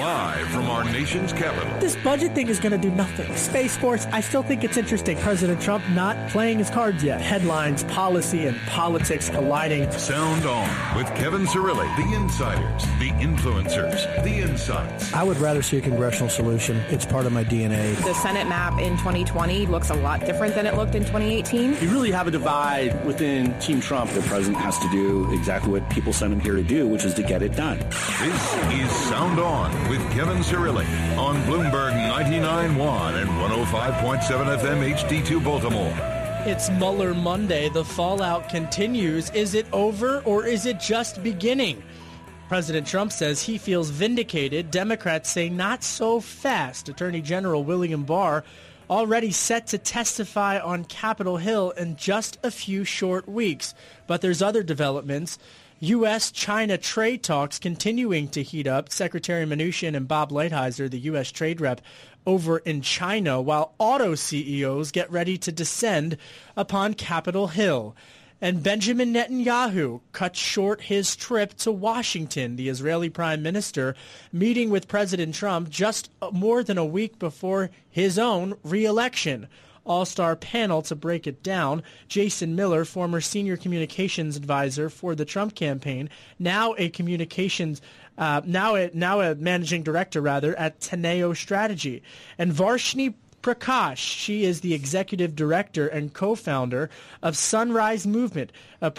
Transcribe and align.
Live 0.00 0.48
from 0.48 0.69
our 0.80 0.92
nation's 0.92 1.32
capital. 1.32 1.78
This 1.78 1.96
budget 1.96 2.34
thing 2.34 2.48
is 2.48 2.58
going 2.58 2.72
to 2.72 2.78
do 2.78 2.90
nothing. 2.90 3.34
Space 3.36 3.76
Force, 3.76 4.06
I 4.12 4.20
still 4.20 4.42
think 4.42 4.64
it's 4.64 4.78
interesting. 4.78 5.18
President 5.18 5.60
Trump 5.60 5.86
not 5.90 6.16
playing 6.30 6.58
his 6.58 6.70
cards 6.70 7.04
yet. 7.04 7.20
Headlines, 7.20 7.84
policy, 7.84 8.46
and 8.46 8.56
politics 8.66 9.28
colliding. 9.28 9.90
Sound 9.92 10.46
on 10.46 10.96
with 10.96 11.06
Kevin 11.16 11.44
Cirilli, 11.44 11.94
the 11.96 12.16
insiders, 12.16 12.82
the 12.98 13.10
influencers, 13.20 14.24
the 14.24 14.38
insights. 14.38 15.12
I 15.12 15.22
would 15.22 15.36
rather 15.36 15.60
see 15.60 15.76
a 15.76 15.80
congressional 15.82 16.30
solution. 16.30 16.78
It's 16.88 17.04
part 17.04 17.26
of 17.26 17.32
my 17.32 17.44
DNA. 17.44 17.94
The 18.02 18.14
Senate 18.14 18.48
map 18.48 18.80
in 18.80 18.96
2020 18.96 19.66
looks 19.66 19.90
a 19.90 19.94
lot 19.94 20.20
different 20.20 20.54
than 20.54 20.66
it 20.66 20.76
looked 20.76 20.94
in 20.94 21.02
2018. 21.02 21.76
You 21.80 21.90
really 21.90 22.10
have 22.10 22.26
a 22.26 22.30
divide 22.30 23.04
within 23.04 23.58
Team 23.60 23.80
Trump. 23.82 24.10
The 24.12 24.22
president 24.22 24.62
has 24.62 24.78
to 24.78 24.88
do 24.90 25.30
exactly 25.34 25.72
what 25.72 25.88
people 25.90 26.14
sent 26.14 26.32
him 26.32 26.40
here 26.40 26.56
to 26.56 26.62
do, 26.62 26.88
which 26.88 27.04
is 27.04 27.12
to 27.14 27.22
get 27.22 27.42
it 27.42 27.54
done. 27.54 27.78
This 28.20 28.54
is 28.72 28.90
Sound 29.08 29.38
On 29.38 29.70
with 29.90 30.00
Kevin 30.12 30.38
Cirilli 30.38 30.69
on 30.78 31.42
Bloomberg 31.42 31.92
99.1 32.08 33.20
and 33.20 33.28
105.7 33.28 34.58
FM 34.58 34.94
HD2 34.94 35.42
Baltimore. 35.42 35.92
It's 36.48 36.70
Mueller 36.70 37.12
Monday. 37.12 37.68
The 37.68 37.84
fallout 37.84 38.48
continues. 38.48 39.30
Is 39.30 39.54
it 39.54 39.66
over 39.72 40.20
or 40.20 40.46
is 40.46 40.66
it 40.66 40.78
just 40.78 41.24
beginning? 41.24 41.82
President 42.48 42.86
Trump 42.86 43.10
says 43.10 43.42
he 43.42 43.58
feels 43.58 43.90
vindicated. 43.90 44.70
Democrats 44.70 45.28
say 45.28 45.48
not 45.48 45.82
so 45.82 46.20
fast. 46.20 46.88
Attorney 46.88 47.20
General 47.20 47.64
William 47.64 48.04
Barr 48.04 48.44
already 48.88 49.32
set 49.32 49.66
to 49.68 49.78
testify 49.78 50.60
on 50.60 50.84
Capitol 50.84 51.36
Hill 51.36 51.72
in 51.72 51.96
just 51.96 52.38
a 52.44 52.50
few 52.50 52.84
short 52.84 53.28
weeks. 53.28 53.74
But 54.06 54.20
there's 54.20 54.40
other 54.40 54.62
developments. 54.62 55.36
U.S.-China 55.82 56.78
trade 56.78 57.22
talks 57.22 57.58
continuing 57.58 58.28
to 58.28 58.42
heat 58.42 58.66
up. 58.66 58.92
Secretary 58.92 59.46
Mnuchin 59.46 59.96
and 59.96 60.06
Bob 60.06 60.30
Lighthizer, 60.30 60.90
the 60.90 60.98
U.S. 60.98 61.32
trade 61.32 61.58
rep, 61.58 61.80
over 62.26 62.58
in 62.58 62.82
China, 62.82 63.40
while 63.40 63.72
auto 63.78 64.14
CEOs 64.14 64.92
get 64.92 65.10
ready 65.10 65.38
to 65.38 65.50
descend 65.50 66.18
upon 66.54 66.92
Capitol 66.92 67.46
Hill. 67.46 67.96
And 68.42 68.62
Benjamin 68.62 69.14
Netanyahu 69.14 70.02
cut 70.12 70.36
short 70.36 70.82
his 70.82 71.16
trip 71.16 71.54
to 71.54 71.72
Washington, 71.72 72.56
the 72.56 72.68
Israeli 72.68 73.08
prime 73.08 73.42
minister, 73.42 73.94
meeting 74.34 74.68
with 74.68 74.86
President 74.86 75.34
Trump 75.34 75.70
just 75.70 76.10
more 76.30 76.62
than 76.62 76.76
a 76.76 76.84
week 76.84 77.18
before 77.18 77.70
his 77.88 78.18
own 78.18 78.54
reelection 78.62 79.48
all-star 79.84 80.36
panel 80.36 80.82
to 80.82 80.94
break 80.94 81.26
it 81.26 81.42
down. 81.42 81.82
Jason 82.08 82.54
Miller, 82.54 82.84
former 82.84 83.20
senior 83.20 83.56
communications 83.56 84.36
advisor 84.36 84.88
for 84.90 85.14
the 85.14 85.24
Trump 85.24 85.54
campaign, 85.54 86.08
now 86.38 86.74
a 86.78 86.88
communications 86.88 87.80
uh, 88.18 88.42
now 88.44 88.74
a 88.74 88.90
now 88.92 89.20
a 89.20 89.34
managing 89.34 89.82
director 89.82 90.20
rather 90.20 90.56
at 90.58 90.80
Teneo 90.80 91.34
Strategy, 91.34 92.02
and 92.38 92.52
Varshini 92.52 93.14
Prakash. 93.42 93.96
She 93.96 94.44
is 94.44 94.60
the 94.60 94.74
executive 94.74 95.34
director 95.34 95.88
and 95.88 96.12
co-founder 96.12 96.90
of 97.22 97.36
Sunrise 97.36 98.06
Movement, 98.06 98.52
a, 98.82 98.92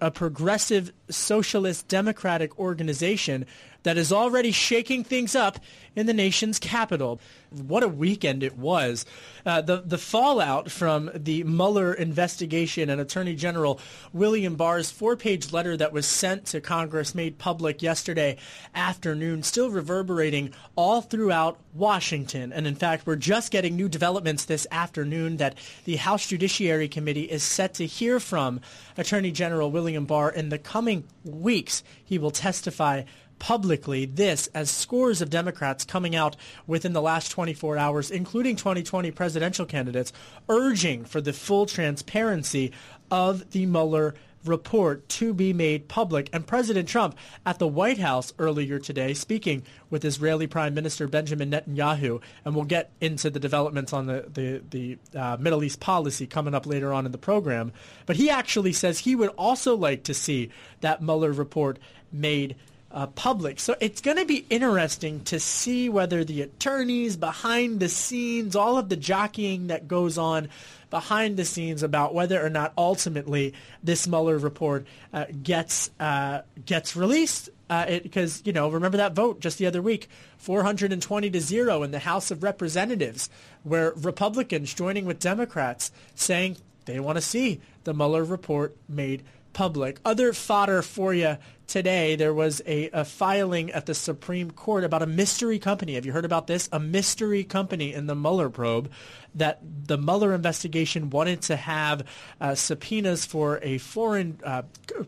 a 0.00 0.10
progressive 0.10 0.92
socialist 1.10 1.88
democratic 1.88 2.58
organization 2.58 3.44
that 3.82 3.98
is 3.98 4.12
already 4.12 4.52
shaking 4.52 5.04
things 5.04 5.34
up 5.34 5.58
in 5.94 6.06
the 6.06 6.14
nation's 6.14 6.58
capital. 6.58 7.20
What 7.50 7.82
a 7.82 7.88
weekend 7.88 8.42
it 8.42 8.56
was. 8.56 9.04
Uh, 9.44 9.60
the, 9.60 9.82
the 9.84 9.98
fallout 9.98 10.70
from 10.70 11.10
the 11.14 11.44
Mueller 11.44 11.92
investigation 11.92 12.88
and 12.88 13.00
Attorney 13.00 13.34
General 13.34 13.78
William 14.12 14.54
Barr's 14.54 14.90
four-page 14.90 15.52
letter 15.52 15.76
that 15.76 15.92
was 15.92 16.06
sent 16.06 16.46
to 16.46 16.62
Congress 16.62 17.14
made 17.14 17.36
public 17.36 17.82
yesterday 17.82 18.38
afternoon 18.74 19.42
still 19.42 19.68
reverberating 19.68 20.54
all 20.76 21.02
throughout 21.02 21.58
Washington. 21.74 22.52
And 22.52 22.66
in 22.66 22.74
fact, 22.74 23.06
we're 23.06 23.16
just 23.16 23.50
getting 23.50 23.76
new 23.76 23.88
developments 23.88 24.46
this 24.46 24.66
afternoon 24.70 25.36
that 25.38 25.58
the 25.84 25.96
House 25.96 26.26
Judiciary 26.26 26.88
Committee 26.88 27.30
is 27.30 27.42
set 27.42 27.74
to 27.74 27.86
hear 27.86 28.18
from 28.18 28.60
Attorney 28.96 29.30
General 29.30 29.70
William 29.70 30.06
Barr 30.06 30.30
in 30.30 30.48
the 30.48 30.58
coming 30.58 31.04
weeks. 31.24 31.82
He 32.02 32.18
will 32.18 32.30
testify 32.30 33.02
publicly 33.42 34.04
this 34.04 34.46
as 34.54 34.70
scores 34.70 35.20
of 35.20 35.28
Democrats 35.28 35.84
coming 35.84 36.14
out 36.14 36.36
within 36.68 36.92
the 36.92 37.02
last 37.02 37.32
24 37.32 37.76
hours, 37.76 38.08
including 38.08 38.54
2020 38.54 39.10
presidential 39.10 39.66
candidates, 39.66 40.12
urging 40.48 41.04
for 41.04 41.20
the 41.20 41.32
full 41.32 41.66
transparency 41.66 42.70
of 43.10 43.50
the 43.50 43.66
Mueller 43.66 44.14
report 44.44 45.08
to 45.08 45.34
be 45.34 45.52
made 45.52 45.88
public. 45.88 46.30
And 46.32 46.46
President 46.46 46.88
Trump 46.88 47.16
at 47.44 47.58
the 47.58 47.66
White 47.66 47.98
House 47.98 48.32
earlier 48.38 48.78
today 48.78 49.12
speaking 49.12 49.64
with 49.90 50.04
Israeli 50.04 50.46
Prime 50.46 50.72
Minister 50.72 51.08
Benjamin 51.08 51.50
Netanyahu. 51.50 52.22
And 52.44 52.54
we'll 52.54 52.64
get 52.64 52.92
into 53.00 53.28
the 53.28 53.40
developments 53.40 53.92
on 53.92 54.06
the, 54.06 54.24
the, 54.32 54.62
the 54.70 55.18
uh, 55.18 55.36
Middle 55.40 55.64
East 55.64 55.80
policy 55.80 56.28
coming 56.28 56.54
up 56.54 56.64
later 56.64 56.92
on 56.92 57.06
in 57.06 57.12
the 57.12 57.18
program. 57.18 57.72
But 58.06 58.14
he 58.14 58.30
actually 58.30 58.72
says 58.72 59.00
he 59.00 59.16
would 59.16 59.30
also 59.30 59.74
like 59.76 60.04
to 60.04 60.14
see 60.14 60.50
that 60.80 61.02
Mueller 61.02 61.32
report 61.32 61.80
made 62.12 62.54
uh, 62.92 63.06
public. 63.08 63.58
So 63.58 63.74
it's 63.80 64.00
going 64.00 64.18
to 64.18 64.24
be 64.24 64.44
interesting 64.50 65.20
to 65.24 65.40
see 65.40 65.88
whether 65.88 66.24
the 66.24 66.42
attorneys 66.42 67.16
behind 67.16 67.80
the 67.80 67.88
scenes, 67.88 68.54
all 68.54 68.76
of 68.76 68.88
the 68.88 68.96
jockeying 68.96 69.68
that 69.68 69.88
goes 69.88 70.18
on 70.18 70.48
behind 70.90 71.38
the 71.38 71.44
scenes 71.44 71.82
about 71.82 72.14
whether 72.14 72.44
or 72.44 72.50
not 72.50 72.74
ultimately 72.76 73.54
this 73.82 74.06
Mueller 74.06 74.36
report 74.36 74.86
uh, 75.12 75.24
gets 75.42 75.90
uh, 75.98 76.42
gets 76.64 76.94
released. 76.94 77.48
Because 77.68 78.40
uh, 78.40 78.42
you 78.44 78.52
know, 78.52 78.68
remember 78.68 78.98
that 78.98 79.14
vote 79.14 79.40
just 79.40 79.56
the 79.56 79.64
other 79.64 79.80
week, 79.80 80.08
420 80.36 81.30
to 81.30 81.40
zero 81.40 81.82
in 81.82 81.90
the 81.90 82.00
House 82.00 82.30
of 82.30 82.42
Representatives, 82.42 83.30
where 83.62 83.92
Republicans 83.96 84.74
joining 84.74 85.06
with 85.06 85.18
Democrats 85.18 85.90
saying 86.14 86.58
they 86.84 87.00
want 87.00 87.16
to 87.16 87.22
see 87.22 87.62
the 87.84 87.94
Mueller 87.94 88.24
report 88.24 88.76
made 88.88 89.22
public. 89.52 89.98
Other 90.04 90.32
fodder 90.32 90.82
for 90.82 91.14
you 91.14 91.38
today. 91.66 92.16
There 92.16 92.34
was 92.34 92.60
a, 92.66 92.90
a, 92.90 93.04
filing 93.04 93.70
at 93.72 93.86
the 93.86 93.94
Supreme 93.94 94.50
Court 94.50 94.84
about 94.84 95.02
a 95.02 95.06
mystery 95.06 95.58
company. 95.58 95.94
Have 95.94 96.04
you 96.04 96.12
heard 96.12 96.24
about 96.24 96.46
this? 96.46 96.68
A 96.70 96.78
mystery 96.78 97.44
company 97.44 97.94
in 97.94 98.06
the 98.06 98.14
Mueller 98.14 98.50
probe 98.50 98.90
that 99.34 99.60
the 99.86 99.96
Mueller 99.96 100.34
investigation 100.34 101.08
wanted 101.08 101.40
to 101.42 101.56
have 101.56 102.06
uh, 102.40 102.54
subpoenas 102.54 103.24
for 103.24 103.58
a 103.62 103.78
foreign 103.78 104.38
uh, 104.44 104.62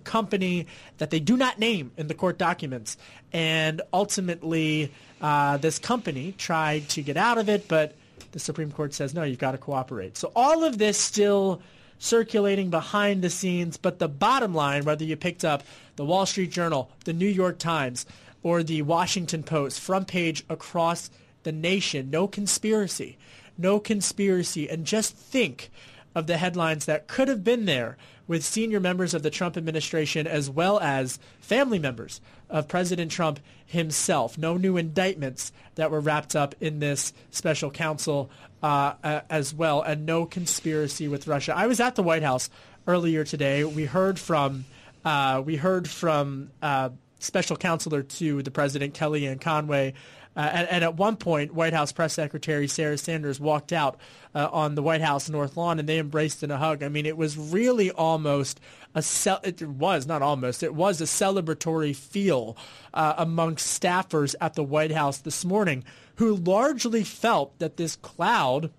company 0.04 0.66
that 0.98 1.10
they 1.10 1.20
do 1.20 1.36
not 1.36 1.58
name 1.58 1.92
in 1.98 2.06
the 2.06 2.14
court 2.14 2.38
documents. 2.38 2.96
And 3.32 3.82
ultimately, 3.92 4.90
uh, 5.20 5.58
this 5.58 5.78
company 5.78 6.32
tried 6.38 6.88
to 6.90 7.02
get 7.02 7.18
out 7.18 7.36
of 7.36 7.48
it, 7.50 7.68
but 7.68 7.94
the 8.32 8.38
Supreme 8.38 8.72
Court 8.72 8.94
says, 8.94 9.12
no, 9.12 9.22
you've 9.22 9.38
got 9.38 9.52
to 9.52 9.58
cooperate. 9.58 10.16
So 10.16 10.32
all 10.34 10.64
of 10.64 10.78
this 10.78 10.98
still 10.98 11.60
circulating 12.04 12.68
behind 12.68 13.22
the 13.22 13.30
scenes. 13.30 13.76
But 13.76 13.98
the 13.98 14.08
bottom 14.08 14.54
line, 14.54 14.84
whether 14.84 15.04
you 15.04 15.16
picked 15.16 15.44
up 15.44 15.62
the 15.96 16.04
Wall 16.04 16.26
Street 16.26 16.50
Journal, 16.50 16.90
the 17.04 17.12
New 17.12 17.28
York 17.28 17.58
Times, 17.58 18.04
or 18.42 18.62
the 18.62 18.82
Washington 18.82 19.42
Post, 19.42 19.80
front 19.80 20.06
page 20.06 20.44
across 20.50 21.10
the 21.44 21.52
nation, 21.52 22.10
no 22.10 22.28
conspiracy, 22.28 23.16
no 23.56 23.80
conspiracy. 23.80 24.68
And 24.68 24.84
just 24.84 25.16
think 25.16 25.70
of 26.14 26.26
the 26.26 26.36
headlines 26.36 26.86
that 26.86 27.08
could 27.08 27.28
have 27.28 27.42
been 27.42 27.64
there 27.64 27.96
with 28.26 28.44
senior 28.44 28.80
members 28.80 29.14
of 29.14 29.22
the 29.22 29.30
Trump 29.30 29.56
administration 29.56 30.26
as 30.26 30.48
well 30.48 30.80
as 30.80 31.18
family 31.40 31.78
members 31.78 32.20
of 32.48 32.68
President 32.68 33.10
Trump 33.10 33.40
himself. 33.66 34.38
No 34.38 34.56
new 34.56 34.76
indictments 34.76 35.52
that 35.74 35.90
were 35.90 36.00
wrapped 36.00 36.34
up 36.34 36.54
in 36.60 36.78
this 36.78 37.12
special 37.30 37.70
counsel 37.70 38.30
uh, 38.62 39.20
as 39.28 39.52
well, 39.52 39.82
and 39.82 40.06
no 40.06 40.24
conspiracy 40.24 41.06
with 41.08 41.26
Russia. 41.26 41.54
I 41.54 41.66
was 41.66 41.80
at 41.80 41.96
the 41.96 42.02
White 42.02 42.22
House 42.22 42.48
earlier 42.86 43.24
today. 43.24 43.64
We 43.64 43.84
heard 43.84 44.18
from 44.18 44.64
uh, 45.04 45.42
we 45.44 45.56
heard 45.56 45.86
from 45.88 46.50
uh, 46.62 46.88
special 47.18 47.56
counselor 47.56 48.02
to 48.02 48.42
the 48.42 48.50
president, 48.50 48.94
Kellyanne 48.94 49.40
Conway. 49.40 49.94
Uh, 50.36 50.50
and, 50.52 50.68
and, 50.68 50.84
at 50.84 50.96
one 50.96 51.16
point, 51.16 51.54
White 51.54 51.72
House 51.72 51.92
press 51.92 52.12
secretary 52.12 52.66
Sarah 52.66 52.98
Sanders 52.98 53.38
walked 53.38 53.72
out 53.72 53.98
uh, 54.34 54.48
on 54.50 54.74
the 54.74 54.82
White 54.82 55.00
House 55.00 55.30
North 55.30 55.56
Lawn, 55.56 55.78
and 55.78 55.88
they 55.88 55.98
embraced 55.98 56.42
in 56.42 56.50
a 56.50 56.56
hug. 56.56 56.82
I 56.82 56.88
mean, 56.88 57.06
it 57.06 57.16
was 57.16 57.38
really 57.38 57.90
almost 57.92 58.60
a 58.94 59.04
it 59.44 59.62
was 59.62 60.06
not 60.06 60.22
almost 60.22 60.62
it 60.62 60.74
was 60.74 61.00
a 61.00 61.04
celebratory 61.04 61.94
feel 61.94 62.56
uh, 62.92 63.14
amongst 63.16 63.80
staffers 63.80 64.34
at 64.40 64.54
the 64.54 64.64
White 64.64 64.92
House 64.92 65.18
this 65.18 65.44
morning, 65.44 65.84
who 66.16 66.34
largely 66.34 67.04
felt 67.04 67.58
that 67.60 67.76
this 67.76 67.94
cloud 67.96 68.72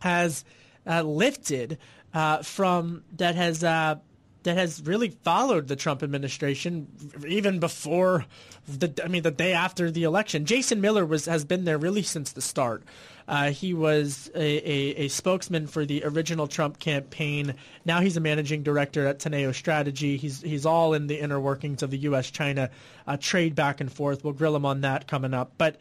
has 0.00 0.44
uh, 0.86 1.02
lifted 1.02 1.78
uh, 2.12 2.42
from 2.42 3.04
that 3.16 3.34
has 3.34 3.64
uh, 3.64 3.96
that 4.44 4.56
has 4.56 4.82
really 4.82 5.08
followed 5.10 5.68
the 5.68 5.76
Trump 5.76 6.02
administration 6.02 6.86
even 7.26 7.58
before 7.58 8.24
the 8.66 8.92
I 9.04 9.08
mean 9.08 9.22
the 9.22 9.30
day 9.30 9.52
after 9.52 9.90
the 9.90 10.04
election. 10.04 10.44
Jason 10.44 10.80
Miller 10.80 11.04
was 11.04 11.26
has 11.26 11.44
been 11.44 11.64
there 11.64 11.78
really 11.78 12.02
since 12.02 12.32
the 12.32 12.40
start. 12.40 12.84
Uh, 13.26 13.50
he 13.50 13.72
was 13.72 14.30
a, 14.34 14.38
a, 14.38 15.04
a, 15.04 15.08
spokesman 15.08 15.66
for 15.66 15.86
the 15.86 16.04
original 16.04 16.46
Trump 16.46 16.78
campaign. 16.78 17.54
Now 17.86 18.00
he's 18.00 18.18
a 18.18 18.20
managing 18.20 18.62
director 18.62 19.06
at 19.06 19.18
Teneo 19.18 19.54
Strategy. 19.54 20.18
He's 20.18 20.42
he's 20.42 20.66
all 20.66 20.92
in 20.92 21.06
the 21.06 21.18
inner 21.18 21.40
workings 21.40 21.82
of 21.82 21.90
the 21.90 21.98
U.S.-China 21.98 22.68
uh, 23.06 23.16
trade 23.18 23.54
back 23.54 23.80
and 23.80 23.90
forth. 23.90 24.24
We'll 24.24 24.34
grill 24.34 24.54
him 24.54 24.66
on 24.66 24.82
that 24.82 25.06
coming 25.06 25.34
up, 25.34 25.52
but. 25.58 25.76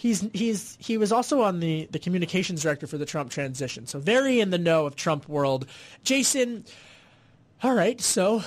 He's 0.00 0.24
he's 0.32 0.78
he 0.80 0.96
was 0.96 1.10
also 1.10 1.42
on 1.42 1.58
the, 1.58 1.88
the 1.90 1.98
communications 1.98 2.62
director 2.62 2.86
for 2.86 2.98
the 2.98 3.04
Trump 3.04 3.32
transition, 3.32 3.88
so 3.88 3.98
very 3.98 4.38
in 4.38 4.50
the 4.50 4.56
know 4.56 4.86
of 4.86 4.94
Trump 4.94 5.28
world. 5.28 5.66
Jason, 6.04 6.64
all 7.62 7.74
right, 7.74 8.00
so 8.00 8.42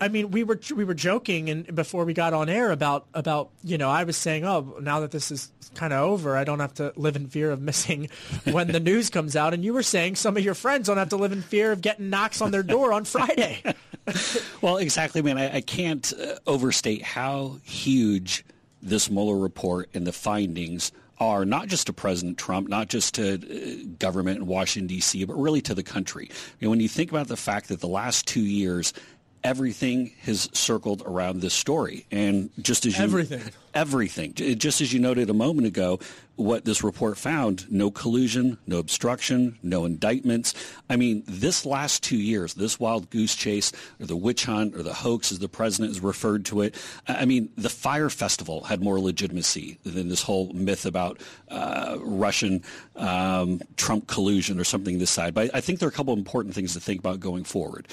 I 0.00 0.08
mean, 0.08 0.30
we 0.30 0.44
were 0.44 0.60
we 0.74 0.84
were 0.84 0.94
joking 0.94 1.50
and 1.50 1.74
before 1.74 2.04
we 2.04 2.14
got 2.14 2.32
on 2.32 2.48
air 2.48 2.70
about 2.70 3.06
about 3.12 3.50
you 3.64 3.76
know 3.76 3.90
I 3.90 4.04
was 4.04 4.16
saying, 4.16 4.44
oh, 4.44 4.76
now 4.80 5.00
that 5.00 5.10
this 5.10 5.32
is 5.32 5.50
kind 5.74 5.92
of 5.92 6.00
over, 6.00 6.36
I 6.36 6.44
don't 6.44 6.60
have 6.60 6.74
to 6.74 6.92
live 6.96 7.16
in 7.16 7.26
fear 7.26 7.50
of 7.50 7.60
missing 7.60 8.08
when 8.44 8.68
the 8.68 8.80
news 8.80 9.10
comes 9.10 9.34
out. 9.34 9.54
And 9.54 9.64
you 9.64 9.72
were 9.74 9.82
saying 9.82 10.14
some 10.14 10.36
of 10.36 10.44
your 10.44 10.54
friends 10.54 10.86
don't 10.86 10.96
have 10.96 11.08
to 11.10 11.16
live 11.16 11.32
in 11.32 11.42
fear 11.42 11.72
of 11.72 11.80
getting 11.80 12.08
knocks 12.08 12.40
on 12.40 12.52
their 12.52 12.62
door 12.62 12.92
on 12.92 13.04
Friday. 13.04 13.62
well, 14.60 14.76
exactly, 14.76 15.22
man. 15.22 15.38
I, 15.38 15.56
I 15.56 15.60
can't 15.60 16.12
uh, 16.12 16.36
overstate 16.46 17.02
how 17.02 17.58
huge 17.64 18.44
this 18.80 19.10
Mueller 19.10 19.36
report 19.36 19.88
and 19.92 20.06
the 20.06 20.12
findings 20.12 20.92
are 21.20 21.44
not 21.44 21.68
just 21.68 21.86
to 21.86 21.92
President 21.92 22.38
Trump, 22.38 22.68
not 22.68 22.88
just 22.88 23.14
to 23.14 23.34
uh, 23.34 23.86
government 23.98 24.38
in 24.38 24.46
Washington, 24.46 24.86
D.C., 24.86 25.24
but 25.24 25.34
really 25.34 25.60
to 25.62 25.74
the 25.74 25.82
country. 25.82 26.30
when 26.60 26.80
you 26.80 26.88
think 26.88 27.10
about 27.10 27.28
the 27.28 27.36
fact 27.36 27.68
that 27.68 27.80
the 27.80 27.88
last 27.88 28.26
two 28.26 28.40
years, 28.40 28.92
everything 29.48 30.12
has 30.20 30.50
circled 30.52 31.02
around 31.06 31.40
this 31.40 31.54
story. 31.54 32.04
And 32.10 32.50
just 32.60 32.84
as 32.84 32.98
you, 32.98 33.04
everything, 33.04 33.40
everything, 33.72 34.34
just 34.34 34.82
as 34.82 34.92
you 34.92 35.00
noted 35.00 35.30
a 35.30 35.34
moment 35.34 35.66
ago, 35.66 36.00
what 36.36 36.66
this 36.66 36.84
report 36.84 37.16
found, 37.16 37.68
no 37.72 37.90
collusion, 37.90 38.58
no 38.66 38.78
obstruction, 38.78 39.58
no 39.62 39.86
indictments. 39.86 40.54
I 40.88 40.96
mean, 40.96 41.24
this 41.26 41.64
last 41.64 42.02
two 42.04 42.18
years, 42.18 42.54
this 42.54 42.78
wild 42.78 43.08
goose 43.10 43.34
chase 43.34 43.72
or 43.98 44.06
the 44.06 44.14
witch 44.14 44.44
hunt 44.44 44.76
or 44.76 44.82
the 44.82 44.92
hoax 44.92 45.32
as 45.32 45.38
the 45.38 45.48
president 45.48 45.94
has 45.94 46.00
referred 46.00 46.44
to 46.46 46.60
it, 46.60 46.76
I 47.08 47.24
mean, 47.24 47.48
the 47.56 47.70
Fyre 47.70 48.10
Festival 48.10 48.64
had 48.64 48.82
more 48.82 49.00
legitimacy 49.00 49.78
than 49.82 50.10
this 50.10 50.22
whole 50.22 50.52
myth 50.52 50.84
about 50.86 51.20
uh, 51.48 51.96
Russian 52.02 52.62
um, 52.96 53.62
Trump 53.76 54.06
collusion 54.06 54.60
or 54.60 54.64
something 54.64 54.98
this 54.98 55.10
side. 55.10 55.32
But 55.32 55.50
I 55.54 55.60
think 55.62 55.80
there 55.80 55.88
are 55.88 55.90
a 55.90 55.94
couple 55.94 56.12
of 56.12 56.18
important 56.18 56.54
things 56.54 56.74
to 56.74 56.80
think 56.80 57.00
about 57.00 57.18
going 57.18 57.44
forward 57.44 57.88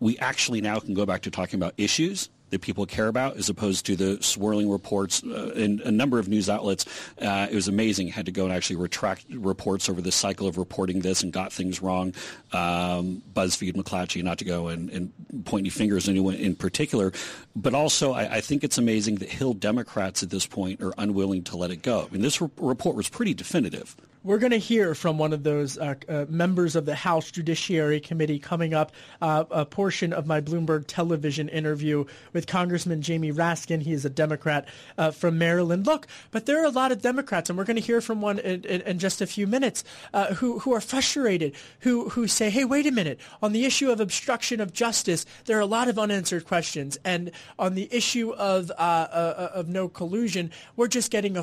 we 0.00 0.18
actually 0.18 0.60
now 0.60 0.78
can 0.78 0.94
go 0.94 1.06
back 1.06 1.22
to 1.22 1.30
talking 1.30 1.58
about 1.58 1.74
issues 1.76 2.28
that 2.50 2.60
people 2.60 2.86
care 2.86 3.08
about 3.08 3.36
as 3.36 3.48
opposed 3.48 3.86
to 3.86 3.96
the 3.96 4.22
swirling 4.22 4.70
reports 4.70 5.22
uh, 5.24 5.52
in 5.54 5.80
a 5.84 5.90
number 5.90 6.18
of 6.18 6.28
news 6.28 6.48
outlets. 6.48 6.86
Uh, 7.20 7.46
it 7.50 7.54
was 7.54 7.68
amazing. 7.68 8.08
I 8.08 8.12
Had 8.12 8.26
to 8.26 8.32
go 8.32 8.44
and 8.44 8.52
actually 8.52 8.76
retract 8.76 9.26
reports 9.30 9.88
over 9.88 10.00
the 10.00 10.12
cycle 10.12 10.46
of 10.46 10.56
reporting 10.56 11.00
this 11.00 11.22
and 11.22 11.32
got 11.32 11.52
things 11.52 11.82
wrong. 11.82 12.14
Um, 12.52 13.22
BuzzFeed, 13.34 13.74
McClatchy, 13.74 14.22
not 14.22 14.38
to 14.38 14.44
go 14.44 14.68
and, 14.68 14.90
and 14.90 15.12
point 15.44 15.62
any 15.62 15.70
fingers 15.70 16.08
at 16.08 16.12
anyone 16.12 16.34
in 16.34 16.56
particular, 16.56 17.12
but 17.54 17.74
also 17.74 18.12
I, 18.12 18.36
I, 18.36 18.40
think 18.40 18.64
it's 18.64 18.78
amazing 18.78 19.16
that 19.16 19.28
Hill 19.28 19.52
Democrats 19.52 20.22
at 20.22 20.30
this 20.30 20.46
point 20.46 20.82
are 20.82 20.94
unwilling 20.96 21.44
to 21.44 21.56
let 21.56 21.70
it 21.70 21.82
go. 21.82 22.06
I 22.08 22.12
mean, 22.12 22.22
this 22.22 22.40
re- 22.40 22.48
report 22.56 22.96
was 22.96 23.08
pretty 23.08 23.34
definitive. 23.34 23.94
We're 24.24 24.38
going 24.38 24.50
to 24.50 24.58
hear 24.58 24.96
from 24.96 25.16
one 25.16 25.32
of 25.32 25.44
those 25.44 25.78
uh, 25.78 25.94
uh, 26.08 26.26
members 26.28 26.74
of 26.74 26.84
the 26.86 26.96
House 26.96 27.30
Judiciary 27.30 28.00
Committee 28.00 28.40
coming 28.40 28.74
up, 28.74 28.90
uh, 29.22 29.44
a 29.48 29.64
portion 29.64 30.12
of 30.12 30.26
my 30.26 30.40
Bloomberg 30.40 30.84
television 30.88 31.48
interview 31.48 32.04
with 32.32 32.48
Congressman 32.48 33.00
Jamie 33.00 33.32
Raskin. 33.32 33.80
He 33.80 33.92
is 33.92 34.04
a 34.04 34.10
Democrat 34.10 34.66
uh, 34.98 35.12
from 35.12 35.38
Maryland. 35.38 35.86
Look, 35.86 36.08
but 36.32 36.46
there 36.46 36.60
are 36.60 36.64
a 36.64 36.70
lot 36.70 36.90
of 36.90 37.00
Democrats, 37.00 37.48
and 37.48 37.56
we're 37.56 37.64
going 37.64 37.76
to 37.76 37.82
hear 37.82 38.00
from 38.00 38.20
one 38.20 38.40
in, 38.40 38.64
in, 38.64 38.80
in 38.80 38.98
just 38.98 39.20
a 39.20 39.26
few 39.26 39.46
minutes, 39.46 39.84
uh, 40.12 40.34
who, 40.34 40.58
who 40.58 40.74
are 40.74 40.80
frustrated, 40.80 41.54
who, 41.80 42.08
who 42.08 42.26
say, 42.26 42.50
hey, 42.50 42.64
wait 42.64 42.86
a 42.86 42.90
minute, 42.90 43.20
on 43.40 43.52
the 43.52 43.64
issue 43.64 43.88
of 43.88 44.00
obstruction 44.00 44.60
of 44.60 44.72
justice, 44.72 45.26
there 45.44 45.56
are 45.56 45.60
a 45.60 45.66
lot 45.66 45.86
of 45.86 45.96
unanswered 45.96 46.44
questions. 46.44 46.98
And 47.04 47.30
on 47.56 47.76
the 47.76 47.88
issue 47.94 48.32
of, 48.32 48.72
uh, 48.72 49.48
of 49.54 49.68
no 49.68 49.88
collusion, 49.88 50.50
we're 50.74 50.88
just 50.88 51.12
getting 51.12 51.36
a 51.36 51.42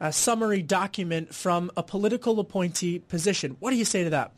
four-page 0.00 0.14
summary 0.14 0.62
document 0.62 1.34
from 1.34 1.70
a 1.76 1.82
political 1.82 2.40
appointee 2.40 3.00
position. 3.00 3.56
What 3.60 3.70
do 3.70 3.76
you 3.76 3.84
say 3.84 4.04
to 4.04 4.10
that? 4.10 4.32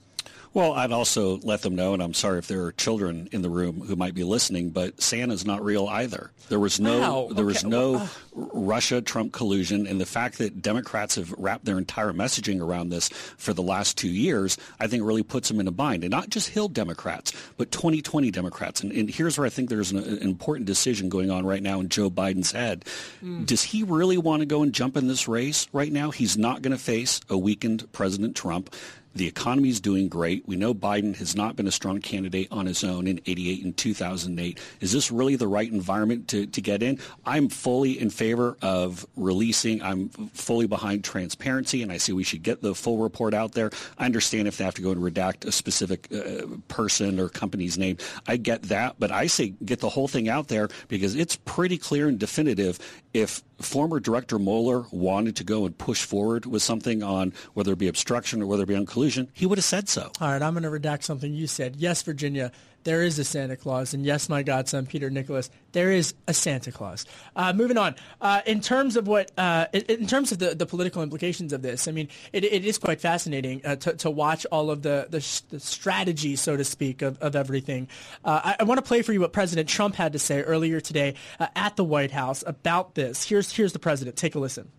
Well, 0.55 0.75
I'd 0.75 0.93
also 0.93 1.39
let 1.39 1.63
them 1.63 1.75
know, 1.75 1.95
and 1.95 2.03
I'm 2.03 2.13
sorry 2.13 2.39
if 2.39 2.47
there 2.47 2.65
are 2.65 2.73
children 2.73 3.29
in 3.33 3.41
the 3.41 3.49
room 3.49 3.81
who 3.81 3.97
might 3.97 4.15
be 4.15 4.25
listening, 4.25 4.71
but 4.71 5.01
Santa's 5.01 5.47
not 5.47 5.65
real 5.65 5.87
either. 5.87 6.31
There 6.51 6.59
was 6.59 6.79
no, 6.79 6.99
wow. 6.99 7.29
there 7.33 7.45
okay. 7.45 7.55
was 7.55 7.65
no 7.65 7.95
uh, 7.95 8.07
Russia-Trump 8.35 9.33
collusion, 9.33 9.87
and 9.87 9.99
the 9.99 10.07
fact 10.07 10.37
that 10.39 10.61
Democrats 10.61 11.15
have 11.15 11.33
wrapped 11.39 11.65
their 11.65 11.79
entire 11.79 12.13
messaging 12.13 12.61
around 12.61 12.91
this 12.91 13.09
for 13.09 13.55
the 13.55 13.63
last 13.63 13.97
two 13.97 14.11
years, 14.11 14.59
I 14.79 14.89
think 14.89 15.05
really 15.05 15.23
puts 15.23 15.49
them 15.49 15.59
in 15.59 15.69
a 15.69 15.73
bind. 15.73 16.05
And 16.05 16.11
not 16.11 16.29
just 16.29 16.51
Hill 16.51 16.69
Democrats, 16.69 17.33
but 17.57 17.71
2020 17.71 18.31
Democrats. 18.31 18.83
And, 18.83 18.93
and 18.93 19.09
here's 19.09 19.39
where 19.39 19.47
I 19.47 19.51
think 19.51 19.71
there's 19.71 19.91
an, 19.91 19.99
an, 19.99 20.19
important 20.19 20.67
decision 20.67 21.09
going 21.09 21.31
on 21.31 21.47
right 21.47 21.63
now 21.63 21.81
in 21.81 21.89
Joe 21.89 22.11
Biden's 22.11 22.53
head. 22.53 22.85
Mm. 23.25 23.47
Does 23.47 23.63
he 23.63 23.83
really 23.83 24.19
want 24.19 24.41
to 24.41 24.47
go 24.47 24.63
and 24.63 24.73
jump 24.73 24.97
in 24.97 25.09
this 25.09 25.29
race 25.29 25.67
right 25.73 25.93
now? 25.93 26.11
He's 26.11 26.37
not 26.37 26.61
going 26.61 26.73
to 26.73 26.83
face 26.83 27.21
a 27.31 27.39
weakened 27.39 27.91
President 27.93 28.37
Trump. 28.37 28.75
The 29.15 29.27
economy 29.27 29.69
is 29.69 29.81
doing 29.81 30.09
great. 30.09 30.47
We 30.47 30.57
know 30.57 30.75
Biden 30.75 31.17
has 31.17 31.37
not 31.37 31.57
been 31.57 31.67
a 31.67 31.73
strong 31.73 32.01
candidate 32.01 32.49
on 32.51 32.67
his 32.67 32.83
own 32.83 33.07
in 33.07 33.21
88 33.27 33.65
and 33.65 33.77
2008. 33.77 34.59
Is 34.81 34.93
this 34.93 35.11
really 35.11 35.37
the 35.37 35.47
right 35.47 35.71
environment 35.71 36.29
to, 36.29 36.47
to 36.47 36.61
get 36.61 36.83
in? 36.83 36.99
I'm 37.27 37.49
fully 37.49 38.01
in 38.01 38.11
favor 38.11 38.57
of 38.63 39.07
releasing. 39.17 39.83
I'm 39.83 40.09
fully 40.09 40.67
behind 40.67 41.05
transparency, 41.05 41.83
and 41.83 41.93
I 41.93 41.99
say 41.99 42.13
we 42.13 42.25
should 42.25 42.43
get 42.43 42.63
the 42.63 42.75
full 42.75 42.99
report 42.99 43.35
out 43.35 43.53
there. 43.53 43.71
I 43.99 44.07
understand 44.07 44.49
if 44.49 44.57
they 44.57 44.65
have 44.65 44.75
to 44.75 44.83
go 44.83 44.93
and 44.93 45.03
redact 45.03 45.47
a 45.47 45.53
specific 45.53 46.09
uh, 46.13 46.47
person 46.69 47.21
or 47.21 47.29
company's 47.29 47.77
name. 47.77 47.99
I 48.27 48.37
get 48.37 48.63
that, 48.65 48.97
but 48.99 49.11
I 49.11 49.27
say 49.27 49.55
get 49.65 49.81
the 49.81 49.89
whole 49.89 50.09
thing 50.09 50.29
out 50.29 50.49
there 50.49 50.69
because 50.89 51.15
it's 51.15 51.37
pretty 51.37 51.79
clear 51.79 52.09
and 52.09 52.19
definitive 52.19 52.79
if 53.13 53.43
former 53.63 54.01
director 54.01 54.39
Mueller 54.39 54.85
wanted 54.91 55.37
to 55.37 55.45
go 55.45 55.65
and 55.65 55.77
push 55.77 56.05
forward 56.05 56.47
with 56.47 56.63
something 56.63 57.03
on 57.03 57.33
whether 57.55 57.73
it 57.73 57.79
be 57.79 57.89
obstruction 57.89 58.43
or 58.43 58.47
whether 58.47 58.65
it 58.65 58.67
be 58.67 58.77
on 58.77 58.87
collusion, 58.87 59.29
he 59.33 59.47
would 59.47 59.59
have 59.59 59.65
said 59.65 59.89
so. 59.89 60.11
All 60.21 60.29
right, 60.29 60.43
I'm 60.43 60.55
going 60.55 60.63
to 60.65 60.71
redact 60.71 61.03
something 61.03 61.33
you 61.33 61.47
said. 61.47 61.77
Yes, 61.77 62.03
Virginia, 62.03 62.53
there 62.85 63.03
is 63.03 63.19
a 63.19 63.25
Santa 63.25 63.57
Claus, 63.57 63.95
and 63.95 64.05
yes, 64.05 64.29
my 64.29 64.43
godson 64.43 64.87
Peter 64.87 65.11
Nicholas, 65.11 65.51
there 65.73 65.91
is 65.91 66.15
a 66.27 66.35
Santa 66.35 66.73
Claus. 66.73 67.07
Uh, 67.37 67.53
moving 67.53 67.79
on, 67.79 67.95
uh, 68.21 68.41
in 68.47 68.61
terms 68.61 68.97
of 68.97 69.07
what, 69.07 69.31
uh, 69.39 69.67
in, 69.73 70.07
terms 70.07 70.33
of 70.33 70.39
the, 70.39 70.55
the 70.55 70.67
political 70.67 71.03
implications 71.03 71.53
of 71.53 71.63
this, 71.63 71.89
I 71.89 71.93
mean, 71.93 72.09
it, 72.33 72.45
it 72.45 72.65
is 72.65 72.79
quite 72.79 73.01
fascinating 73.01 73.63
uh, 73.65 73.77
to, 73.77 73.95
to 73.95 74.11
watch 74.11 74.47
all 74.51 74.71
of 74.71 74.83
the, 74.83 75.07
the, 75.11 75.43
the 75.51 75.61
strategy, 75.61 76.37
so 76.37 76.57
to 76.57 76.65
speak, 76.65 77.03
of, 77.03 77.19
of 77.21 77.37
everything. 77.37 77.89
Uh, 78.25 78.41
I, 78.45 78.57
I 78.61 78.65
want 78.65 78.79
to 78.79 78.83
play 78.83 79.03
for 79.03 79.13
you 79.13 79.21
what 79.21 79.33
President 79.33 79.69
Trump 79.69 79.95
had 79.95 80.13
to 80.13 80.19
say 80.19 80.43
earlier 80.43 80.81
today 80.81 81.15
uh, 81.39 81.49
at 81.55 81.77
the 81.77 81.85
White 81.85 82.11
House 82.11 82.45
about 82.47 82.95
this. 82.95 83.25
Here's 83.25 83.53
here's 83.53 83.73
the 83.73 83.79
president. 83.79 84.17
Take 84.17 84.35
a 84.35 84.39
listen. 84.39 84.71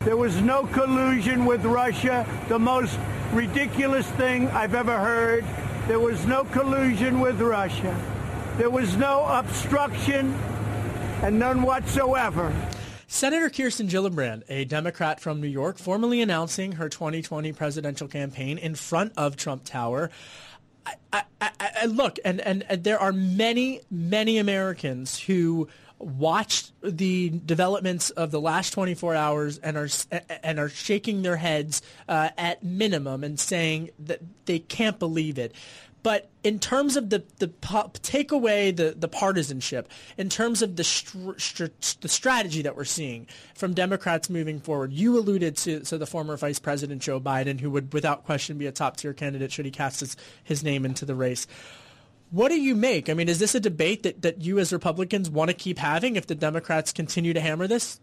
There 0.00 0.16
was 0.16 0.40
no 0.40 0.66
collusion 0.66 1.44
with 1.44 1.64
Russia. 1.64 2.26
The 2.48 2.58
most 2.58 2.98
ridiculous 3.32 4.06
thing 4.12 4.48
I've 4.48 4.74
ever 4.74 4.98
heard. 4.98 5.44
There 5.88 5.98
was 5.98 6.24
no 6.26 6.44
collusion 6.44 7.18
with 7.18 7.40
Russia. 7.40 8.00
There 8.56 8.70
was 8.70 8.96
no 8.96 9.24
obstruction 9.24 10.32
and 11.22 11.40
none 11.40 11.62
whatsoever. 11.62 12.54
Senator 13.08 13.50
Kirsten 13.50 13.88
Gillibrand, 13.88 14.44
a 14.48 14.64
Democrat 14.64 15.18
from 15.18 15.40
New 15.40 15.48
York, 15.48 15.78
formally 15.78 16.22
announcing 16.22 16.72
her 16.72 16.88
2020 16.88 17.52
presidential 17.52 18.06
campaign 18.06 18.58
in 18.58 18.76
front 18.76 19.12
of 19.16 19.36
Trump 19.36 19.64
Tower. 19.64 20.10
I, 20.86 20.94
I, 21.12 21.50
I, 21.60 21.86
look, 21.86 22.18
and, 22.24 22.40
and, 22.40 22.64
and 22.68 22.84
there 22.84 23.00
are 23.00 23.12
many, 23.12 23.80
many 23.90 24.38
Americans 24.38 25.18
who 25.18 25.68
watched 26.02 26.72
the 26.82 27.30
developments 27.30 28.10
of 28.10 28.30
the 28.30 28.40
last 28.40 28.72
24 28.72 29.14
hours 29.14 29.58
and 29.58 29.76
are 29.76 29.88
and 30.42 30.58
are 30.58 30.68
shaking 30.68 31.22
their 31.22 31.36
heads 31.36 31.80
uh, 32.08 32.30
at 32.36 32.62
minimum 32.62 33.24
and 33.24 33.38
saying 33.38 33.90
that 33.98 34.20
they 34.46 34.58
can't 34.58 34.98
believe 34.98 35.38
it. 35.38 35.54
But 36.02 36.30
in 36.42 36.58
terms 36.58 36.96
of 36.96 37.10
the 37.10 37.22
the 37.38 37.52
take 38.02 38.32
away 38.32 38.72
the, 38.72 38.94
the 38.98 39.06
partisanship, 39.06 39.88
in 40.18 40.28
terms 40.28 40.60
of 40.60 40.74
the 40.74 40.82
str- 40.82 41.38
str- 41.38 41.66
the 42.00 42.08
strategy 42.08 42.62
that 42.62 42.76
we're 42.76 42.84
seeing 42.84 43.28
from 43.54 43.72
Democrats 43.72 44.28
moving 44.28 44.58
forward, 44.58 44.92
you 44.92 45.16
alluded 45.16 45.56
to, 45.58 45.80
the 45.80 46.06
former 46.06 46.36
Vice 46.36 46.58
President 46.58 47.02
Joe 47.02 47.20
Biden, 47.20 47.60
who 47.60 47.70
would 47.70 47.92
without 47.92 48.24
question 48.24 48.58
be 48.58 48.66
a 48.66 48.72
top 48.72 48.96
tier 48.96 49.12
candidate 49.12 49.52
should 49.52 49.64
he 49.64 49.70
cast 49.70 50.00
his, 50.00 50.16
his 50.42 50.64
name 50.64 50.84
into 50.84 51.04
the 51.04 51.14
race. 51.14 51.46
What 52.32 52.48
do 52.48 52.58
you 52.58 52.74
make? 52.74 53.10
I 53.10 53.14
mean, 53.14 53.28
is 53.28 53.38
this 53.38 53.54
a 53.54 53.60
debate 53.60 54.04
that, 54.04 54.22
that 54.22 54.40
you 54.40 54.58
as 54.58 54.72
Republicans 54.72 55.28
want 55.28 55.50
to 55.50 55.54
keep 55.54 55.76
having 55.76 56.16
if 56.16 56.26
the 56.26 56.34
Democrats 56.34 56.90
continue 56.90 57.34
to 57.34 57.40
hammer 57.40 57.66
this? 57.66 58.00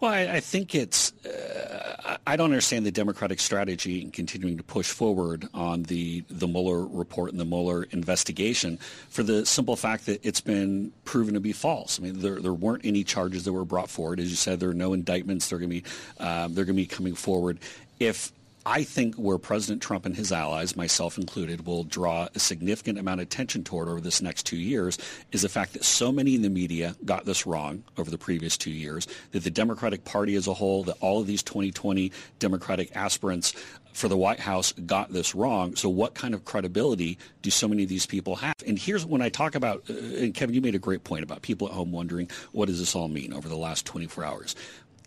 Well, 0.00 0.10
I, 0.10 0.20
I 0.36 0.40
think 0.40 0.74
it's. 0.74 1.12
Uh, 1.26 2.16
I 2.26 2.36
don't 2.36 2.46
understand 2.46 2.86
the 2.86 2.90
Democratic 2.90 3.38
strategy 3.38 4.00
in 4.00 4.12
continuing 4.12 4.56
to 4.56 4.62
push 4.62 4.90
forward 4.90 5.46
on 5.52 5.82
the 5.82 6.24
the 6.30 6.48
Mueller 6.48 6.86
report 6.86 7.32
and 7.32 7.38
the 7.38 7.44
Mueller 7.44 7.82
investigation 7.90 8.78
for 9.10 9.22
the 9.22 9.44
simple 9.44 9.76
fact 9.76 10.06
that 10.06 10.24
it's 10.24 10.40
been 10.40 10.90
proven 11.04 11.34
to 11.34 11.40
be 11.40 11.52
false. 11.52 12.00
I 12.00 12.04
mean, 12.04 12.20
there 12.20 12.40
there 12.40 12.54
weren't 12.54 12.86
any 12.86 13.04
charges 13.04 13.44
that 13.44 13.52
were 13.52 13.66
brought 13.66 13.90
forward, 13.90 14.20
as 14.20 14.30
you 14.30 14.36
said. 14.36 14.58
There 14.58 14.70
are 14.70 14.74
no 14.74 14.94
indictments. 14.94 15.50
They're 15.50 15.58
going 15.58 15.70
to 15.70 15.82
be 15.82 15.84
um, 16.18 16.54
they're 16.54 16.64
going 16.64 16.76
to 16.76 16.82
be 16.82 16.86
coming 16.86 17.14
forward. 17.14 17.58
If 17.98 18.32
I 18.66 18.84
think 18.84 19.14
where 19.14 19.38
President 19.38 19.80
Trump 19.80 20.04
and 20.04 20.14
his 20.14 20.32
allies, 20.32 20.76
myself 20.76 21.16
included, 21.16 21.66
will 21.66 21.84
draw 21.84 22.28
a 22.34 22.38
significant 22.38 22.98
amount 22.98 23.20
of 23.20 23.26
attention 23.26 23.64
toward 23.64 23.88
over 23.88 24.00
this 24.00 24.20
next 24.20 24.44
two 24.44 24.58
years 24.58 24.98
is 25.32 25.42
the 25.42 25.48
fact 25.48 25.72
that 25.72 25.84
so 25.84 26.12
many 26.12 26.34
in 26.34 26.42
the 26.42 26.50
media 26.50 26.94
got 27.04 27.24
this 27.24 27.46
wrong 27.46 27.82
over 27.96 28.10
the 28.10 28.18
previous 28.18 28.58
two 28.58 28.70
years, 28.70 29.06
that 29.32 29.44
the 29.44 29.50
Democratic 29.50 30.04
Party 30.04 30.34
as 30.34 30.46
a 30.46 30.52
whole, 30.52 30.84
that 30.84 30.96
all 31.00 31.20
of 31.20 31.26
these 31.26 31.42
2020 31.42 32.12
Democratic 32.38 32.94
aspirants 32.94 33.54
for 33.92 34.08
the 34.08 34.16
White 34.16 34.40
House 34.40 34.72
got 34.72 35.12
this 35.12 35.34
wrong. 35.34 35.74
So 35.74 35.88
what 35.88 36.14
kind 36.14 36.34
of 36.34 36.44
credibility 36.44 37.18
do 37.42 37.50
so 37.50 37.66
many 37.66 37.82
of 37.84 37.88
these 37.88 38.06
people 38.06 38.36
have? 38.36 38.54
And 38.66 38.78
here's 38.78 39.06
when 39.06 39.22
I 39.22 39.30
talk 39.30 39.54
about, 39.54 39.84
uh, 39.88 39.94
and 39.94 40.34
Kevin, 40.34 40.54
you 40.54 40.60
made 40.60 40.74
a 40.74 40.78
great 40.78 41.02
point 41.02 41.22
about 41.22 41.42
people 41.42 41.66
at 41.66 41.74
home 41.74 41.92
wondering, 41.92 42.30
what 42.52 42.66
does 42.66 42.78
this 42.78 42.94
all 42.94 43.08
mean 43.08 43.32
over 43.32 43.48
the 43.48 43.56
last 43.56 43.86
24 43.86 44.24
hours? 44.24 44.54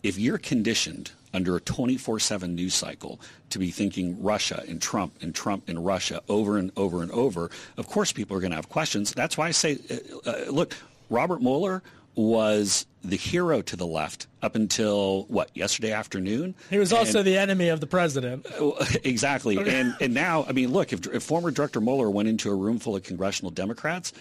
If 0.03 0.19
you're 0.19 0.37
conditioned 0.37 1.11
under 1.33 1.55
a 1.55 1.61
24-7 1.61 2.53
news 2.53 2.75
cycle 2.75 3.19
to 3.49 3.57
be 3.57 3.71
thinking 3.71 4.21
Russia 4.21 4.63
and 4.67 4.81
Trump 4.81 5.13
and 5.21 5.33
Trump 5.33 5.69
and 5.69 5.83
Russia 5.83 6.21
over 6.29 6.57
and 6.57 6.71
over 6.77 7.01
and 7.01 7.11
over, 7.11 7.49
of 7.77 7.87
course 7.87 8.11
people 8.11 8.37
are 8.37 8.39
going 8.39 8.51
to 8.51 8.57
have 8.57 8.69
questions. 8.69 9.13
That's 9.13 9.37
why 9.37 9.47
I 9.47 9.51
say, 9.51 9.79
uh, 9.89 10.29
uh, 10.29 10.51
look, 10.51 10.75
Robert 11.09 11.41
Mueller 11.41 11.81
was 12.15 12.85
the 13.03 13.15
hero 13.15 13.61
to 13.61 13.75
the 13.75 13.87
left 13.87 14.27
up 14.41 14.55
until 14.55 15.23
what 15.23 15.49
yesterday 15.55 15.91
afternoon. 15.91 16.53
He 16.69 16.77
was 16.77 16.93
also 16.93 17.19
and, 17.19 17.27
the 17.27 17.37
enemy 17.37 17.69
of 17.69 17.79
the 17.79 17.87
president. 17.87 18.45
Uh, 18.45 18.71
exactly, 19.03 19.57
and 19.57 19.95
and 19.99 20.13
now 20.13 20.45
I 20.47 20.51
mean, 20.51 20.71
look, 20.71 20.93
if, 20.93 21.07
if 21.07 21.23
former 21.23 21.51
Director 21.51 21.81
Mueller 21.81 22.09
went 22.09 22.27
into 22.27 22.51
a 22.51 22.55
room 22.55 22.79
full 22.79 22.95
of 22.95 23.03
congressional 23.03 23.51
Democrats, 23.51 24.13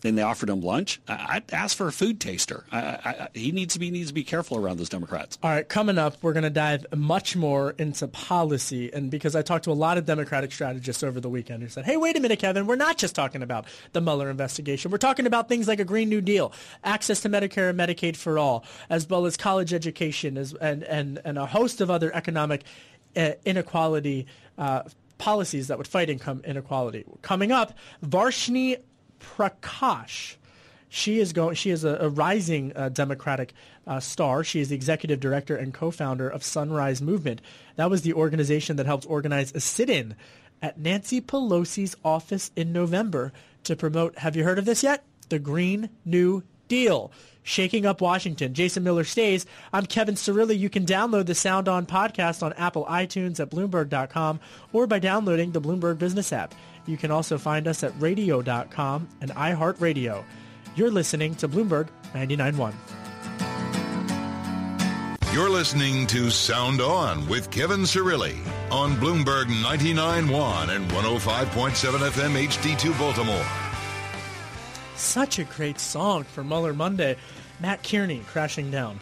then 0.00 0.14
they 0.14 0.22
offered 0.22 0.48
him 0.48 0.60
lunch. 0.60 1.00
I, 1.08 1.34
would 1.34 1.52
ask 1.52 1.76
for 1.76 1.88
a 1.88 1.92
food 1.92 2.20
taster. 2.20 2.64
I, 2.72 2.78
I, 2.78 3.28
he 3.34 3.52
needs 3.52 3.74
to 3.74 3.80
be 3.80 3.90
needs 3.90 4.08
to 4.08 4.14
be 4.14 4.24
careful 4.24 4.56
around 4.56 4.78
those 4.78 4.88
Democrats. 4.88 5.38
All 5.42 5.50
right, 5.50 5.68
coming 5.68 5.98
up, 5.98 6.16
we're 6.22 6.32
going 6.32 6.44
to 6.44 6.50
dive 6.50 6.86
much 6.96 7.36
more 7.36 7.74
into 7.78 8.08
policy, 8.08 8.92
and 8.92 9.10
because 9.10 9.36
I 9.36 9.42
talked 9.42 9.64
to 9.64 9.72
a 9.72 9.74
lot 9.74 9.98
of 9.98 10.06
Democratic 10.06 10.52
strategists 10.52 11.02
over 11.02 11.20
the 11.20 11.28
weekend 11.28 11.62
who 11.62 11.68
said, 11.68 11.84
"Hey, 11.84 11.96
wait 11.96 12.16
a 12.16 12.20
minute, 12.20 12.38
Kevin, 12.38 12.66
we're 12.66 12.76
not 12.76 12.98
just 12.98 13.14
talking 13.14 13.42
about 13.42 13.66
the 13.92 14.00
Mueller 14.00 14.30
investigation. 14.30 14.90
We're 14.90 14.98
talking 14.98 15.26
about 15.26 15.48
things 15.48 15.68
like 15.68 15.80
a 15.80 15.84
Green 15.84 16.08
New 16.08 16.20
Deal, 16.20 16.52
access 16.84 17.20
to 17.22 17.28
Medicare 17.28 17.70
and 17.70 17.78
Medicaid 17.78 18.16
for 18.16 18.38
all, 18.38 18.64
as 18.88 19.08
well 19.08 19.26
as 19.26 19.36
college 19.36 19.74
education, 19.74 20.36
as, 20.36 20.54
and 20.54 20.82
and 20.84 21.20
and 21.24 21.38
a 21.38 21.46
host 21.46 21.80
of 21.80 21.90
other 21.90 22.14
economic 22.14 22.64
uh, 23.16 23.32
inequality." 23.44 24.26
Uh, 24.58 24.82
policies 25.16 25.68
that 25.68 25.76
would 25.76 25.86
fight 25.86 26.08
income 26.08 26.40
inequality. 26.44 27.04
Coming 27.20 27.52
up, 27.52 27.74
Varshini 28.02 28.78
Prakash. 29.20 30.36
She 30.88 31.20
is 31.20 31.32
going. 31.32 31.54
She 31.54 31.70
is 31.70 31.84
a, 31.84 31.96
a 32.00 32.08
rising 32.08 32.72
uh, 32.74 32.88
Democratic 32.88 33.52
uh, 33.86 34.00
star. 34.00 34.42
She 34.42 34.60
is 34.60 34.70
the 34.70 34.74
executive 34.74 35.20
director 35.20 35.56
and 35.56 35.72
co-founder 35.72 36.28
of 36.28 36.42
Sunrise 36.42 37.00
Movement. 37.00 37.40
That 37.76 37.90
was 37.90 38.02
the 38.02 38.12
organization 38.12 38.76
that 38.76 38.86
helped 38.86 39.06
organize 39.08 39.52
a 39.54 39.60
sit-in 39.60 40.16
at 40.60 40.78
Nancy 40.78 41.20
Pelosi's 41.20 41.96
office 42.04 42.50
in 42.56 42.72
November 42.72 43.32
to 43.64 43.76
promote. 43.76 44.18
Have 44.18 44.34
you 44.34 44.44
heard 44.44 44.58
of 44.58 44.64
this 44.64 44.82
yet? 44.82 45.04
The 45.28 45.38
Green 45.38 45.90
New 46.04 46.42
Deal. 46.68 47.12
Shaking 47.42 47.86
Up 47.86 48.00
Washington. 48.00 48.52
Jason 48.52 48.84
Miller 48.84 49.04
stays. 49.04 49.46
I'm 49.72 49.86
Kevin 49.86 50.14
Cirilli. 50.14 50.58
You 50.58 50.68
can 50.68 50.84
download 50.84 51.26
the 51.26 51.34
Sound 51.34 51.68
On 51.68 51.86
podcast 51.86 52.42
on 52.42 52.52
Apple 52.54 52.84
iTunes 52.84 53.40
at 53.40 53.50
Bloomberg.com 53.50 54.40
or 54.72 54.86
by 54.86 54.98
downloading 54.98 55.52
the 55.52 55.60
Bloomberg 55.60 55.98
Business 55.98 56.32
app. 56.32 56.54
You 56.90 56.96
can 56.96 57.12
also 57.12 57.38
find 57.38 57.68
us 57.68 57.84
at 57.84 57.92
radio.com 58.00 59.06
and 59.20 59.30
iHeartRadio. 59.30 60.24
You're 60.74 60.90
listening 60.90 61.36
to 61.36 61.46
Bloomberg 61.46 61.88
99.1. 62.14 62.74
You're 65.32 65.50
listening 65.50 66.08
to 66.08 66.30
Sound 66.30 66.80
On 66.80 67.28
with 67.28 67.48
Kevin 67.52 67.82
Cirilli 67.82 68.36
on 68.72 68.96
Bloomberg 68.96 69.44
99.1 69.44 70.74
and 70.74 70.90
105.7 70.90 72.10
FM 72.10 72.48
HD2 72.48 72.98
Baltimore. 72.98 73.46
Such 74.96 75.38
a 75.38 75.44
great 75.44 75.78
song 75.78 76.24
for 76.24 76.42
Mueller 76.42 76.74
Monday. 76.74 77.16
Mat 77.60 77.84
Kearney 77.84 78.22
crashing 78.26 78.72
down. 78.72 78.98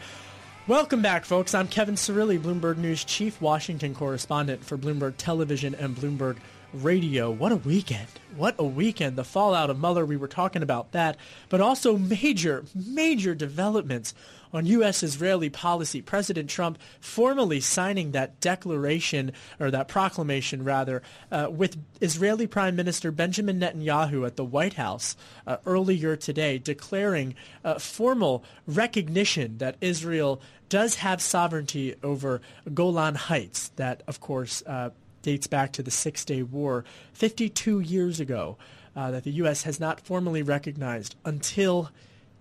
Welcome 0.67 1.01
back, 1.01 1.25
folks. 1.25 1.55
I'm 1.55 1.69
Kevin 1.69 1.95
Cirilli, 1.95 2.39
Bloomberg 2.39 2.77
News 2.77 3.03
Chief 3.03 3.41
Washington 3.41 3.95
Correspondent 3.95 4.63
for 4.63 4.77
Bloomberg 4.77 5.15
Television 5.17 5.75
and 5.75 5.97
Bloomberg 5.97 6.37
radio. 6.73 7.31
What 7.31 7.53
a 7.53 7.57
weekend. 7.57 8.09
What 8.37 8.57
a 8.59 8.65
weekend. 8.65 9.17
The 9.17 9.25
fallout 9.25 9.71
of 9.71 9.79
Mueller, 9.79 10.05
we 10.05 10.17
were 10.17 10.29
talking 10.29 10.63
about 10.63 10.93
that, 10.93 11.17
but 11.49 11.61
also 11.61 11.97
major, 11.97 12.65
major 12.75 13.35
developments 13.35 14.15
on 14.53 14.67
U.S.-Israeli 14.67 15.53
policy. 15.53 16.01
President 16.01 16.49
Trump 16.49 16.79
formally 17.01 17.61
signing 17.61 18.13
that 18.13 18.41
declaration, 18.41 19.33
or 19.61 19.71
that 19.71 19.89
proclamation 19.89 20.65
rather, 20.65 21.03
uh, 21.31 21.49
with 21.51 21.77
Israeli 22.01 22.47
Prime 22.47 22.77
Minister 22.77 23.11
Benjamin 23.11 23.61
Netanyahu 23.61 24.27
at 24.27 24.37
the 24.37 24.45
White 24.45 24.75
House 24.75 25.17
uh, 25.47 25.59
earlier 25.67 26.17
today, 26.17 26.59
declaring 26.59 27.35
uh, 27.65 27.79
formal 27.79 28.45
recognition 28.67 29.59
that 29.59 29.77
Israel 29.81 30.41
does 30.69 30.97
have 30.97 31.21
sovereignty 31.21 31.95
over 32.03 32.41
Golan 32.73 33.15
Heights. 33.15 33.69
That, 33.77 34.03
of 34.07 34.21
course, 34.21 34.63
uh, 34.67 34.91
dates 35.23 35.47
back 35.47 35.73
to 35.73 35.83
the 35.83 35.91
Six 35.91 36.25
Day 36.25 36.43
War 36.43 36.85
52 37.13 37.81
years 37.81 38.21
ago 38.21 38.57
uh, 38.97 39.11
that 39.11 39.25
the 39.25 39.33
U.S. 39.33 39.63
has 39.63 39.79
not 39.79 40.01
formally 40.01 40.43
recognized 40.43 41.17
until 41.25 41.91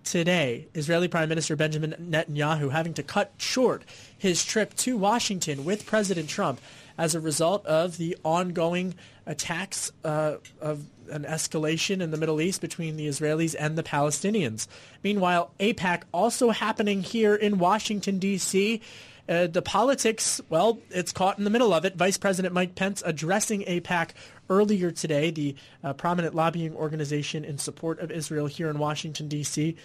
today. 0.04 0.68
Israeli 0.74 1.08
Prime 1.08 1.28
Minister 1.28 1.54
Benjamin 1.56 1.94
Netanyahu 2.00 2.70
having 2.70 2.94
to 2.94 3.02
cut 3.02 3.32
short 3.36 3.82
his 4.16 4.44
trip 4.44 4.74
to 4.76 4.96
Washington 4.96 5.64
with 5.64 5.86
President 5.86 6.28
Trump 6.28 6.60
as 6.96 7.14
a 7.14 7.20
result 7.20 7.64
of 7.66 7.96
the 7.98 8.16
ongoing 8.24 8.94
attacks 9.26 9.92
uh, 10.04 10.36
of 10.60 10.84
an 11.10 11.24
escalation 11.24 12.00
in 12.00 12.10
the 12.10 12.16
Middle 12.16 12.40
East 12.40 12.60
between 12.60 12.96
the 12.96 13.06
Israelis 13.06 13.54
and 13.58 13.76
the 13.76 13.82
Palestinians. 13.82 14.66
Meanwhile, 15.04 15.52
AIPAC 15.60 16.02
also 16.12 16.50
happening 16.50 17.02
here 17.02 17.34
in 17.34 17.58
Washington, 17.58 18.18
D.C. 18.18 18.80
Uh, 19.28 19.46
the 19.46 19.60
politics, 19.60 20.40
well, 20.48 20.78
it's 20.90 21.12
caught 21.12 21.36
in 21.36 21.44
the 21.44 21.50
middle 21.50 21.74
of 21.74 21.84
it. 21.84 21.96
Vice 21.96 22.16
President 22.16 22.54
Mike 22.54 22.74
Pence 22.74 23.02
addressing 23.04 23.60
AIPAC 23.62 24.10
earlier 24.48 24.90
today, 24.90 25.30
the 25.30 25.54
uh, 25.84 25.92
prominent 25.92 26.34
lobbying 26.34 26.74
organization 26.74 27.44
in 27.44 27.58
support 27.58 28.00
of 28.00 28.10
Israel 28.10 28.46
here 28.46 28.70
in 28.70 28.78
Washington, 28.78 29.28
D.C. 29.28 29.76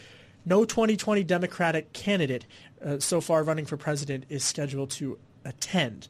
No 0.45 0.63
2020 0.63 1.23
Democratic 1.23 1.91
candidate 1.91 2.45
uh, 2.85 2.99
so 2.99 3.19
far 3.19 3.43
running 3.43 3.65
for 3.65 3.75
president 3.75 4.25
is 4.29 4.45
scheduled 4.45 4.91
to 4.91 5.19
attend. 5.43 6.07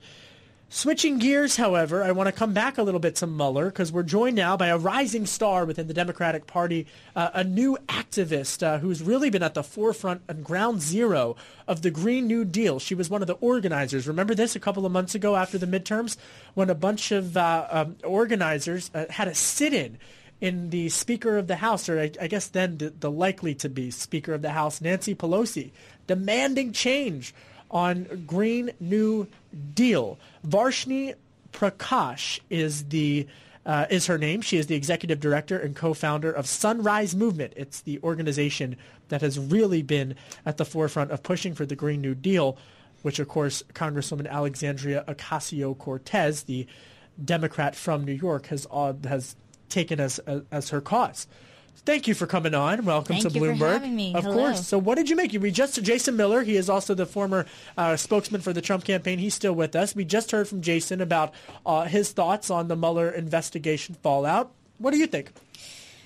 Switching 0.76 1.20
gears, 1.20 1.58
however, 1.58 2.04
I 2.04 2.14
want 2.14 2.26
to 2.30 2.32
come 2.32 2.52
back 2.52 2.80
a 2.80 2.82
little 2.82 3.00
bit 3.00 3.14
to 3.18 3.28
Mueller 3.28 3.66
because 3.66 3.92
we're 3.92 4.02
joined 4.02 4.36
now 4.36 4.58
by 4.58 4.70
a 4.70 4.78
rising 4.78 5.28
star 5.28 5.66
within 5.66 5.86
the 5.86 5.94
Democratic 5.94 6.48
Party, 6.48 6.88
uh, 7.16 7.30
a 7.36 7.44
new 7.44 7.78
activist 7.90 8.64
uh, 8.64 8.80
who's 8.80 9.00
really 9.00 9.30
been 9.30 9.44
at 9.44 9.54
the 9.54 9.62
forefront 9.62 10.24
and 10.28 10.44
ground 10.44 10.82
zero 10.82 11.36
of 11.68 11.84
the 11.84 11.92
Green 11.92 12.26
New 12.26 12.44
Deal. 12.44 12.80
She 12.80 12.96
was 12.96 13.08
one 13.08 13.22
of 13.22 13.28
the 13.28 13.36
organizers. 13.36 14.08
Remember 14.08 14.34
this 14.34 14.56
a 14.56 14.60
couple 14.60 14.84
of 14.84 14.92
months 14.92 15.14
ago 15.14 15.36
after 15.36 15.60
the 15.60 15.68
midterms 15.68 16.18
when 16.56 16.72
a 16.72 16.76
bunch 16.76 17.12
of 17.12 17.38
uh, 17.38 17.68
um, 17.70 17.96
organizers 18.04 18.90
uh, 18.96 19.06
had 19.12 19.28
a 19.28 19.36
sit-in 19.36 20.00
in 20.42 20.72
the 20.72 20.90
Speaker 20.90 21.38
of 21.38 21.46
the 21.46 21.58
House, 21.58 21.88
or 21.88 22.00
I, 22.00 22.10
I 22.20 22.26
guess 22.26 22.48
then 22.48 22.80
the, 22.80 22.90
the 22.90 23.12
likely 23.12 23.54
to 23.56 23.70
be 23.70 23.92
Speaker 23.92 24.34
of 24.34 24.42
the 24.42 24.50
House, 24.50 24.82
Nancy 24.82 25.14
Pelosi, 25.14 25.70
demanding 26.08 26.72
change 26.72 27.32
on 27.74 28.24
Green 28.26 28.72
New 28.80 29.28
Deal. 29.74 30.18
Varshini 30.48 31.16
Prakash 31.52 32.40
is 32.50 32.86
the 32.86 33.28
uh, 33.66 33.86
is 33.90 34.08
her 34.08 34.18
name. 34.18 34.42
She 34.42 34.58
is 34.58 34.68
the 34.68 34.76
executive 34.76 35.22
director 35.22 35.58
and 35.58 35.74
co-founder 35.74 36.30
of 36.32 36.46
Sunrise 36.46 37.16
Movement. 37.16 37.54
It's 37.56 37.80
the 37.82 37.98
organization 38.04 38.76
that 39.08 39.22
has 39.22 39.40
really 39.40 39.82
been 39.82 40.16
at 40.46 40.58
the 40.58 40.66
forefront 40.66 41.12
of 41.12 41.24
pushing 41.24 41.54
for 41.54 41.66
the 41.66 41.76
Green 41.76 42.02
New 42.02 42.14
Deal, 42.14 42.58
which 43.04 43.20
of 43.20 43.30
course 43.30 43.64
Congresswoman 43.74 44.30
Alexandria 44.30 45.06
Ocasio-Cortez, 45.08 46.44
the 46.44 46.68
Democrat 47.24 47.74
from 47.74 48.04
New 48.04 48.14
York, 48.14 48.48
has 48.48 48.68
uh, 48.70 48.94
has 49.08 49.36
taken 49.70 50.00
as 50.00 50.20
as 50.52 50.70
her 50.70 50.82
cause. 50.82 51.28
Thank 51.86 52.08
you 52.08 52.14
for 52.14 52.26
coming 52.28 52.54
on. 52.54 52.86
Welcome 52.86 53.18
Thank 53.18 53.28
to 53.34 53.38
you 53.38 53.42
Bloomberg. 53.42 53.58
for 53.60 53.68
having 53.74 53.96
me. 53.96 54.16
Of 54.16 54.24
Hello. 54.24 54.36
course. 54.38 54.66
So, 54.66 54.78
what 54.78 54.96
did 54.96 55.10
you 55.10 55.16
make? 55.18 55.34
We 55.34 55.52
just 55.52 55.82
Jason 55.84 56.16
Miller. 56.16 56.42
He 56.44 56.56
is 56.56 56.70
also 56.70 56.94
the 56.94 57.06
former 57.06 57.46
uh, 57.78 57.98
spokesman 57.98 58.40
for 58.42 58.54
the 58.54 58.62
Trump 58.62 58.86
campaign. 58.86 59.20
He's 59.20 59.34
still 59.34 59.54
with 59.54 59.76
us. 59.76 59.94
We 59.94 60.06
just 60.06 60.32
heard 60.32 60.48
from 60.48 60.62
Jason 60.62 61.02
about 61.02 61.34
uh, 61.66 61.84
his 61.84 62.12
thoughts 62.12 62.50
on 62.50 62.70
the 62.70 62.76
Mueller 62.78 63.10
investigation 63.10 63.96
fallout. 63.96 64.52
What 64.78 64.92
do 64.92 64.98
you 64.98 65.08
think? 65.08 65.32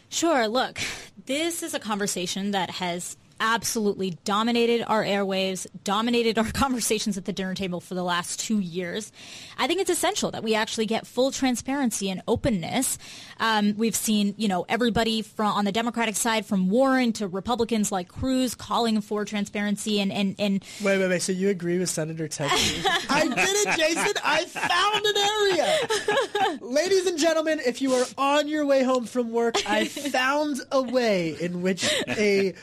Sure. 0.10 0.48
Look, 0.48 0.80
this 1.26 1.62
is 1.62 1.74
a 1.74 1.80
conversation 1.80 2.52
that 2.52 2.72
has 2.72 3.18
absolutely 3.40 4.12
dominated 4.24 4.84
our 4.88 5.04
airwaves, 5.04 5.68
dominated 5.84 6.38
our 6.38 6.52
conversations 6.54 7.18
at 7.18 7.26
the 7.26 7.34
dinner 7.34 7.54
table 7.54 7.80
for 7.80 7.96
the 7.96 8.04
last 8.04 8.40
two 8.40 8.60
years. 8.60 9.12
I 9.58 9.68
think 9.68 9.82
it's 9.82 9.90
essential 9.90 10.32
that 10.32 10.44
we 10.44 10.56
actually 10.56 10.86
get 10.86 11.08
full 11.08 11.32
transparency 11.32 12.10
and 12.10 12.22
openness. 12.28 12.98
Um, 13.40 13.76
we've 13.78 13.96
seen, 13.96 14.34
you 14.38 14.48
know, 14.48 14.66
everybody 14.70 15.22
from 15.22 15.54
on 15.54 15.66
the 15.66 15.72
Democratic 15.72 16.16
side, 16.16 16.46
from 16.46 16.70
Warren 16.70 17.14
to 17.14 17.28
Republicans 17.28 17.92
like 17.92 18.08
Cruz, 18.08 18.56
calling 18.56 19.02
for 19.02 19.26
transparency 19.26 20.00
and 20.00 20.12
and 20.12 20.36
and. 20.40 20.64
Wait, 20.84 20.98
wait, 20.98 21.10
wait. 21.10 21.22
So 21.22 21.32
you 21.32 21.50
agree 21.50 21.80
with 21.80 21.90
Senator 21.90 22.28
Ted 22.28 22.50
I 23.10 23.28
did 23.28 23.38
it, 23.38 23.78
Jason. 23.78 24.14
I 24.24 24.46
found 24.46 25.06
an 25.06 25.18
area. 25.18 26.58
Ladies 26.62 27.06
and 27.06 27.18
gentlemen, 27.18 27.60
if 27.66 27.82
you 27.82 27.94
are 27.94 28.06
on 28.18 28.48
your 28.48 28.66
way 28.66 28.84
home 28.84 29.06
from 29.06 29.32
work, 29.32 29.56
I 29.68 29.86
found 29.86 30.62
a 30.72 30.82
way 30.82 31.36
in 31.40 31.62
which 31.62 31.90
a 32.08 32.54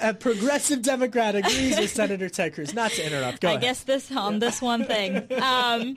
a 0.00 0.14
progressive 0.14 0.82
Democrat 0.82 1.34
agrees 1.34 1.78
with 1.78 1.90
Senator 1.94 2.28
Ted 2.28 2.54
Cruz. 2.54 2.74
Not 2.74 2.90
to 2.92 3.06
interrupt. 3.06 3.40
Go 3.40 3.48
I 3.48 3.52
ahead. 3.52 3.62
guess 3.62 3.82
this 3.84 4.10
on 4.10 4.38
this 4.38 4.60
one 4.60 4.84
thing. 4.84 5.16
Um, 5.40 5.96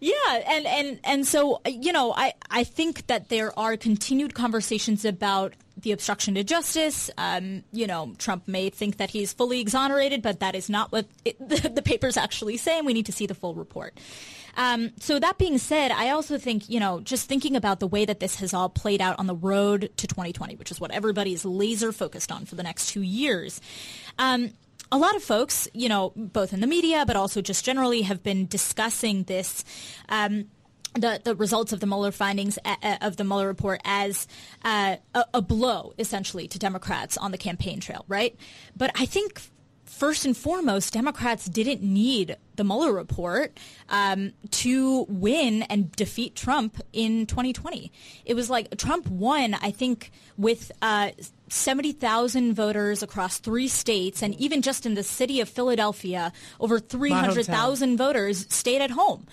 yeah, 0.00 0.42
and, 0.48 0.66
and 0.66 1.00
and 1.04 1.26
so 1.26 1.60
you 1.66 1.92
know, 1.92 2.12
I 2.16 2.34
I 2.50 2.64
think 2.64 3.06
that 3.06 3.28
there 3.28 3.56
are 3.58 3.76
continued 3.76 4.34
conversations 4.34 5.04
about 5.04 5.54
the 5.80 5.92
obstruction 5.92 6.34
to 6.34 6.44
justice. 6.44 7.10
Um, 7.18 7.62
you 7.72 7.86
know, 7.86 8.14
Trump 8.18 8.48
may 8.48 8.70
think 8.70 8.96
that 8.96 9.10
he's 9.10 9.32
fully 9.32 9.60
exonerated, 9.60 10.22
but 10.22 10.40
that 10.40 10.54
is 10.54 10.70
not 10.70 10.90
what 10.92 11.06
it, 11.24 11.36
the, 11.48 11.68
the 11.68 11.82
papers 11.82 12.16
actually 12.16 12.56
say, 12.56 12.78
and 12.78 12.86
we 12.86 12.92
need 12.94 13.06
to 13.06 13.12
see 13.12 13.26
the 13.26 13.34
full 13.34 13.54
report. 13.54 13.98
Um, 14.56 14.92
so 14.98 15.18
that 15.18 15.38
being 15.38 15.58
said, 15.58 15.90
I 15.90 16.10
also 16.10 16.38
think, 16.38 16.68
you 16.68 16.80
know, 16.80 17.00
just 17.00 17.28
thinking 17.28 17.56
about 17.56 17.80
the 17.80 17.86
way 17.86 18.04
that 18.04 18.20
this 18.20 18.36
has 18.36 18.54
all 18.54 18.68
played 18.68 19.00
out 19.00 19.18
on 19.18 19.26
the 19.26 19.34
road 19.34 19.90
to 19.96 20.06
2020, 20.06 20.56
which 20.56 20.70
is 20.70 20.80
what 20.80 20.90
everybody 20.90 21.32
is 21.32 21.44
laser 21.44 21.92
focused 21.92 22.32
on 22.32 22.46
for 22.46 22.54
the 22.54 22.62
next 22.62 22.88
two 22.88 23.02
years. 23.02 23.60
Um, 24.18 24.52
a 24.90 24.98
lot 24.98 25.16
of 25.16 25.22
folks, 25.22 25.68
you 25.74 25.88
know, 25.88 26.12
both 26.16 26.52
in 26.52 26.60
the 26.60 26.66
media, 26.66 27.04
but 27.06 27.16
also 27.16 27.42
just 27.42 27.64
generally 27.64 28.02
have 28.02 28.22
been 28.22 28.46
discussing 28.46 29.24
this. 29.24 29.64
Um, 30.08 30.46
the, 30.94 31.20
the 31.22 31.34
results 31.34 31.74
of 31.74 31.80
the 31.80 31.86
Mueller 31.86 32.10
findings 32.10 32.58
of 33.02 33.18
the 33.18 33.24
Mueller 33.24 33.46
report 33.46 33.82
as 33.84 34.26
uh, 34.64 34.96
a, 35.14 35.24
a 35.34 35.42
blow, 35.42 35.92
essentially, 35.98 36.48
to 36.48 36.58
Democrats 36.58 37.18
on 37.18 37.32
the 37.32 37.38
campaign 37.38 37.80
trail, 37.80 38.06
right? 38.08 38.34
But 38.74 38.92
I 38.94 39.04
think 39.04 39.42
first 39.86 40.24
and 40.24 40.36
foremost, 40.36 40.92
Democrats 40.92 41.46
didn't 41.46 41.82
need 41.82 42.36
the 42.56 42.64
Mueller 42.64 42.92
report 42.92 43.58
um, 43.88 44.32
to 44.50 45.06
win 45.08 45.62
and 45.64 45.92
defeat 45.92 46.34
Trump 46.34 46.80
in 46.92 47.26
2020. 47.26 47.92
It 48.24 48.34
was 48.34 48.50
like 48.50 48.76
Trump 48.76 49.08
won, 49.08 49.54
I 49.54 49.70
think, 49.70 50.10
with 50.36 50.72
uh, 50.82 51.10
70,000 51.48 52.54
voters 52.54 53.02
across 53.02 53.38
three 53.38 53.68
states, 53.68 54.22
and 54.22 54.34
even 54.34 54.62
just 54.62 54.86
in 54.86 54.94
the 54.94 55.02
city 55.02 55.40
of 55.40 55.48
Philadelphia, 55.48 56.32
over 56.60 56.78
300,000 56.78 57.96
voters 57.96 58.46
stayed 58.52 58.82
at 58.82 58.90
home. 58.90 59.26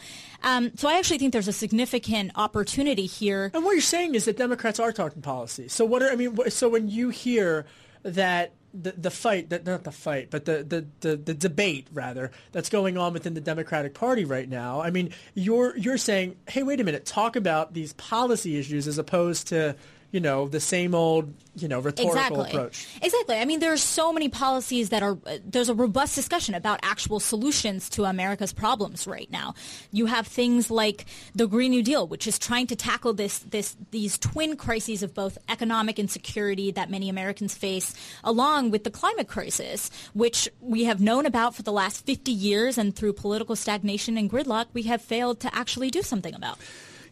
Um, 0.43 0.71
so 0.75 0.89
I 0.89 0.97
actually 0.97 1.17
think 1.17 1.34
there's 1.34 1.47
a 1.47 1.54
significant 1.54 2.32
opportunity 2.36 3.06
here. 3.06 3.49
And 3.54 3.63
what 3.63 3.71
you're 3.71 3.82
saying 3.82 4.15
is 4.15 4.25
that 4.25 4.38
Democrats 4.38 4.80
are 4.80 4.91
talking 4.91 5.21
policy. 5.21 5.69
So 5.69 5.86
what 5.86 6.04
are 6.04 6.12
I 6.12 6.15
mean? 6.15 6.38
So 6.49 6.67
when 6.67 6.89
you 6.89 7.10
hear 7.10 7.65
that 8.04 8.54
the 8.73 8.91
the 8.91 9.12
fight, 9.12 9.49
that 9.49 9.65
not 9.65 9.83
the 9.83 9.91
fight, 9.91 10.29
but 10.31 10.45
the, 10.45 10.63
the, 10.63 10.86
the, 11.01 11.15
the 11.15 11.33
debate 11.33 11.88
rather 11.93 12.31
that's 12.51 12.69
going 12.69 12.97
on 12.97 13.13
within 13.13 13.33
the 13.33 13.41
Democratic 13.41 13.93
Party 13.93 14.25
right 14.25 14.49
now. 14.49 14.81
I 14.81 14.89
mean, 14.89 15.12
you're 15.36 15.77
you're 15.77 15.97
saying, 15.97 16.36
hey, 16.47 16.63
wait 16.63 16.79
a 16.79 16.83
minute, 16.83 17.05
talk 17.05 17.36
about 17.36 17.73
these 17.73 17.93
policy 17.93 18.57
issues 18.57 18.88
as 18.88 18.97
opposed 18.97 19.47
to 19.49 19.75
you 20.13 20.19
know 20.19 20.47
the 20.47 20.60
same 20.60 20.93
old 20.93 21.34
you 21.56 21.67
know 21.67 21.80
rhetorical 21.80 22.15
exactly. 22.15 22.49
approach. 22.52 22.88
Exactly. 23.02 23.36
I 23.36 23.45
mean, 23.45 23.60
there 23.60 23.73
are 23.73 23.78
so 23.78 24.13
many 24.13 24.30
policies 24.30 24.89
that 24.89 25.02
are. 25.02 25.17
Uh, 25.26 25.38
there's 25.43 25.69
a 25.69 25.73
robust 25.73 26.15
discussion 26.15 26.54
about 26.54 26.80
actual 26.84 27.19
solutions 27.19 27.89
to 27.89 28.06
America's 28.06 28.54
problems 28.54 29.08
right 29.08 29.30
now. 29.32 29.56
You 29.91 30.06
have 30.06 30.28
things 30.28 30.69
like 30.69 31.06
the 31.34 31.47
Green 31.47 31.71
New 31.71 31.82
Deal, 31.82 32.08
which 32.08 32.28
is 32.28 32.38
trying 32.38 32.67
to 32.67 32.76
tackle 32.76 33.13
this 33.13 33.39
this 33.39 33.76
these 33.89 34.19
twin 34.19 34.56
crises 34.56 35.02
of 35.02 35.15
both 35.15 35.39
economic 35.49 35.97
insecurity 35.97 36.71
that 36.71 36.91
many 36.91 37.10
Americans 37.10 37.56
face, 37.56 37.95
along 38.23 38.69
with 38.69 38.84
the 38.84 38.91
climate 38.91 39.28
crisis, 39.28 39.89
which 40.13 40.47
we 40.62 40.84
have 40.84 41.02
known 41.02 41.26
about 41.26 41.56
for 41.56 41.63
the 41.63 41.73
last 41.73 42.06
50 42.06 42.32
years, 42.32 42.78
and 42.78 42.95
through 42.95 43.13
political 43.13 43.56
stagnation 43.56 44.15
and 44.15 44.30
gridlock, 44.30 44.67
we 44.73 44.84
have 44.84 45.02
failed 45.02 45.39
to 45.39 45.56
actually 45.56 45.89
do 45.89 46.04
something 46.04 46.36
about. 46.36 46.60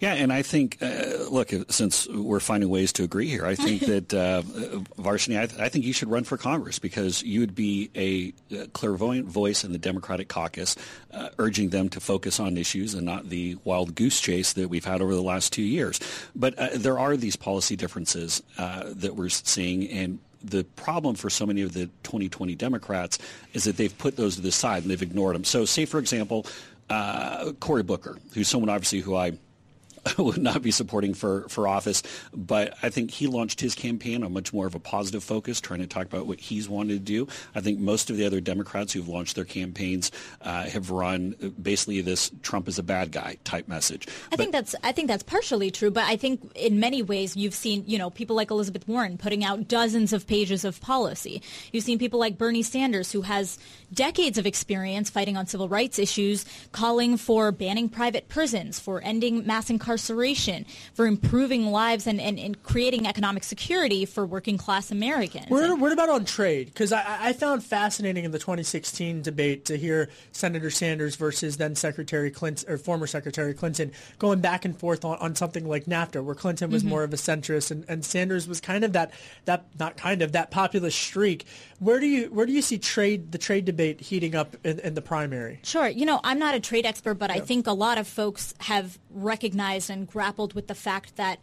Yeah, 0.01 0.15
and 0.15 0.33
I 0.33 0.41
think, 0.41 0.79
uh, 0.81 1.29
look, 1.29 1.51
since 1.69 2.07
we're 2.07 2.39
finding 2.39 2.69
ways 2.69 2.91
to 2.93 3.03
agree 3.03 3.27
here, 3.27 3.45
I 3.45 3.53
think 3.53 3.81
that 3.85 4.11
uh, 4.11 4.41
Varsity, 4.97 5.37
I, 5.37 5.45
th- 5.45 5.61
I 5.61 5.69
think 5.69 5.85
you 5.85 5.93
should 5.93 6.09
run 6.09 6.23
for 6.23 6.37
Congress 6.37 6.79
because 6.79 7.21
you 7.21 7.39
would 7.39 7.53
be 7.53 7.91
a 7.95 8.33
uh, 8.59 8.65
clairvoyant 8.73 9.27
voice 9.27 9.63
in 9.63 9.73
the 9.73 9.77
Democratic 9.77 10.27
caucus, 10.27 10.75
uh, 11.13 11.29
urging 11.37 11.69
them 11.69 11.87
to 11.89 11.99
focus 11.99 12.39
on 12.39 12.57
issues 12.57 12.95
and 12.95 13.05
not 13.05 13.29
the 13.29 13.59
wild 13.63 13.93
goose 13.93 14.19
chase 14.19 14.53
that 14.53 14.69
we've 14.69 14.85
had 14.85 15.03
over 15.03 15.13
the 15.13 15.21
last 15.21 15.53
two 15.53 15.61
years. 15.61 15.99
But 16.35 16.57
uh, 16.57 16.69
there 16.73 16.97
are 16.97 17.15
these 17.15 17.35
policy 17.35 17.75
differences 17.75 18.41
uh, 18.57 18.85
that 18.87 19.15
we're 19.15 19.29
seeing, 19.29 19.87
and 19.87 20.17
the 20.43 20.63
problem 20.63 21.13
for 21.13 21.29
so 21.29 21.45
many 21.45 21.61
of 21.61 21.73
the 21.73 21.85
2020 22.01 22.55
Democrats 22.55 23.19
is 23.53 23.65
that 23.65 23.77
they've 23.77 23.95
put 23.99 24.17
those 24.17 24.37
to 24.37 24.41
the 24.41 24.51
side 24.51 24.81
and 24.81 24.89
they've 24.89 25.03
ignored 25.03 25.35
them. 25.35 25.43
So, 25.43 25.63
say 25.65 25.85
for 25.85 25.99
example, 25.99 26.47
uh, 26.89 27.51
Cory 27.59 27.83
Booker, 27.83 28.17
who's 28.33 28.47
someone 28.47 28.69
obviously 28.69 29.01
who 29.01 29.15
I 29.15 29.33
would 30.17 30.37
not 30.37 30.61
be 30.61 30.71
supporting 30.71 31.13
for, 31.13 31.47
for 31.49 31.67
office, 31.67 32.03
but 32.33 32.75
I 32.81 32.89
think 32.89 33.11
he 33.11 33.27
launched 33.27 33.61
his 33.61 33.75
campaign 33.75 34.23
on 34.23 34.33
much 34.33 34.53
more 34.53 34.65
of 34.65 34.75
a 34.75 34.79
positive 34.79 35.23
focus, 35.23 35.61
trying 35.61 35.81
to 35.81 35.87
talk 35.87 36.05
about 36.05 36.25
what 36.25 36.39
he's 36.39 36.67
wanted 36.67 36.93
to 36.93 36.99
do. 36.99 37.27
I 37.53 37.61
think 37.61 37.79
most 37.79 38.09
of 38.09 38.17
the 38.17 38.25
other 38.25 38.41
Democrats 38.41 38.93
who've 38.93 39.07
launched 39.07 39.35
their 39.35 39.45
campaigns 39.45 40.11
uh, 40.41 40.63
have 40.63 40.89
run 40.89 41.35
basically 41.61 42.01
this 42.01 42.31
Trump 42.41 42.67
is 42.67 42.79
a 42.79 42.83
bad 42.83 43.11
guy 43.11 43.37
type 43.43 43.67
message. 43.67 44.07
I 44.31 44.35
think 44.35 44.51
that's 44.51 44.75
I 44.83 44.91
think 44.91 45.07
that's 45.07 45.23
partially 45.23 45.71
true, 45.71 45.91
but 45.91 46.05
I 46.05 46.15
think 46.15 46.51
in 46.55 46.79
many 46.79 47.03
ways 47.03 47.35
you've 47.37 47.53
seen 47.53 47.83
you 47.85 47.97
know 47.97 48.09
people 48.09 48.35
like 48.35 48.51
Elizabeth 48.51 48.87
Warren 48.87 49.17
putting 49.17 49.43
out 49.43 49.67
dozens 49.67 50.13
of 50.13 50.27
pages 50.27 50.65
of 50.65 50.81
policy. 50.81 51.41
You've 51.71 51.83
seen 51.83 51.99
people 51.99 52.19
like 52.19 52.37
Bernie 52.37 52.63
Sanders, 52.63 53.11
who 53.11 53.21
has 53.21 53.57
decades 53.93 54.37
of 54.37 54.45
experience 54.45 55.09
fighting 55.09 55.37
on 55.37 55.47
civil 55.47 55.69
rights 55.69 55.99
issues, 55.99 56.45
calling 56.71 57.17
for 57.17 57.51
banning 57.51 57.89
private 57.89 58.29
prisons, 58.29 58.79
for 58.79 59.01
ending 59.01 59.45
mass 59.45 59.69
incarceration, 59.69 59.90
for 60.93 61.05
improving 61.05 61.67
lives 61.67 62.07
and, 62.07 62.19
and, 62.21 62.39
and 62.39 62.61
creating 62.63 63.07
economic 63.07 63.43
security 63.43 64.05
for 64.05 64.25
working 64.25 64.57
class 64.57 64.91
Americans. 64.91 65.47
What, 65.49 65.79
what 65.79 65.91
about 65.91 66.09
on 66.09 66.25
trade? 66.25 66.67
Because 66.67 66.91
I, 66.91 67.03
I 67.29 67.33
found 67.33 67.63
fascinating 67.63 68.23
in 68.25 68.31
the 68.31 68.39
2016 68.39 69.21
debate 69.21 69.65
to 69.65 69.77
hear 69.77 70.09
Senator 70.31 70.69
Sanders 70.69 71.15
versus 71.15 71.57
then 71.57 71.75
Secretary 71.75 72.31
Clinton 72.31 72.71
or 72.71 72.77
former 72.77 73.07
Secretary 73.07 73.53
Clinton 73.53 73.91
going 74.19 74.39
back 74.41 74.65
and 74.65 74.77
forth 74.77 75.03
on, 75.05 75.17
on 75.17 75.35
something 75.35 75.67
like 75.67 75.85
NAFTA, 75.85 76.23
where 76.23 76.35
Clinton 76.35 76.71
was 76.71 76.83
Mhm. 76.83 76.87
more 76.87 77.03
of 77.03 77.13
a 77.13 77.17
centrist 77.17 77.71
and, 77.71 77.85
and 77.87 78.03
Sanders 78.05 78.47
was 78.47 78.59
kind 78.61 78.83
of 78.83 78.93
that 78.93 79.11
that 79.45 79.65
not 79.79 79.97
kind 79.97 80.21
of 80.21 80.31
that 80.33 80.51
populist 80.51 80.97
streak. 80.97 81.45
Where 81.81 81.99
do 81.99 82.05
you 82.05 82.27
where 82.27 82.45
do 82.45 82.51
you 82.53 82.61
see 82.61 82.77
trade 82.77 83.31
the 83.31 83.39
trade 83.39 83.65
debate 83.65 84.01
heating 84.01 84.35
up 84.35 84.55
in, 84.63 84.77
in 84.81 84.93
the 84.93 85.01
primary? 85.01 85.61
Sure. 85.63 85.87
You 85.87 86.05
know, 86.05 86.19
I'm 86.23 86.37
not 86.37 86.53
a 86.53 86.59
trade 86.59 86.85
expert, 86.85 87.15
but 87.15 87.31
I 87.31 87.39
think 87.39 87.65
a 87.65 87.73
lot 87.73 87.97
of 87.97 88.07
folks 88.07 88.53
have 88.59 88.99
recognized 89.09 89.89
and 89.89 90.05
grappled 90.05 90.53
with 90.53 90.67
the 90.67 90.75
fact 90.75 91.15
that 91.15 91.39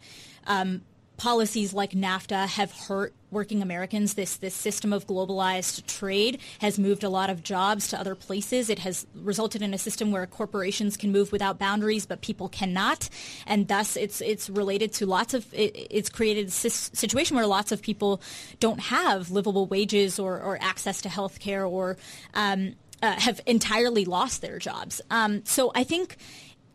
um, 0.47 0.83
policies 1.19 1.73
like 1.73 1.91
NAFTA 1.91 2.47
have 2.47 2.71
hurt 2.71 3.13
working 3.29 3.61
Americans. 3.61 4.15
This 4.15 4.37
this 4.37 4.55
system 4.55 4.91
of 4.93 5.05
globalized 5.05 5.85
trade 5.85 6.39
has 6.59 6.79
moved 6.79 7.03
a 7.03 7.09
lot 7.09 7.29
of 7.29 7.43
jobs 7.43 7.89
to 7.89 7.99
other 7.99 8.15
places. 8.15 8.69
It 8.69 8.79
has 8.79 9.05
resulted 9.13 9.61
in 9.61 9.73
a 9.73 9.77
system 9.77 10.11
where 10.11 10.25
corporations 10.25 10.97
can 10.97 11.11
move 11.11 11.31
without 11.31 11.59
boundaries, 11.59 12.05
but 12.05 12.21
people 12.21 12.49
cannot, 12.49 13.09
and 13.45 13.67
thus 13.67 13.97
it's 13.97 14.21
it's 14.21 14.49
related 14.49 14.93
to 14.93 15.05
lots 15.05 15.33
of 15.33 15.53
it, 15.53 15.75
it's 15.91 16.09
created 16.09 16.47
a 16.47 16.51
situation 16.51 17.35
where 17.35 17.45
lots 17.45 17.71
of 17.71 17.81
people 17.81 18.21
don't 18.59 18.79
have 18.79 19.29
livable 19.29 19.67
wages 19.67 20.17
or, 20.19 20.41
or 20.41 20.57
access 20.61 21.01
to 21.01 21.09
health 21.09 21.39
care 21.39 21.65
or 21.65 21.97
um, 22.33 22.75
uh, 23.03 23.19
have 23.19 23.41
entirely 23.45 24.05
lost 24.05 24.41
their 24.41 24.57
jobs. 24.57 25.01
Um, 25.11 25.43
so 25.45 25.71
I 25.75 25.83
think 25.83 26.17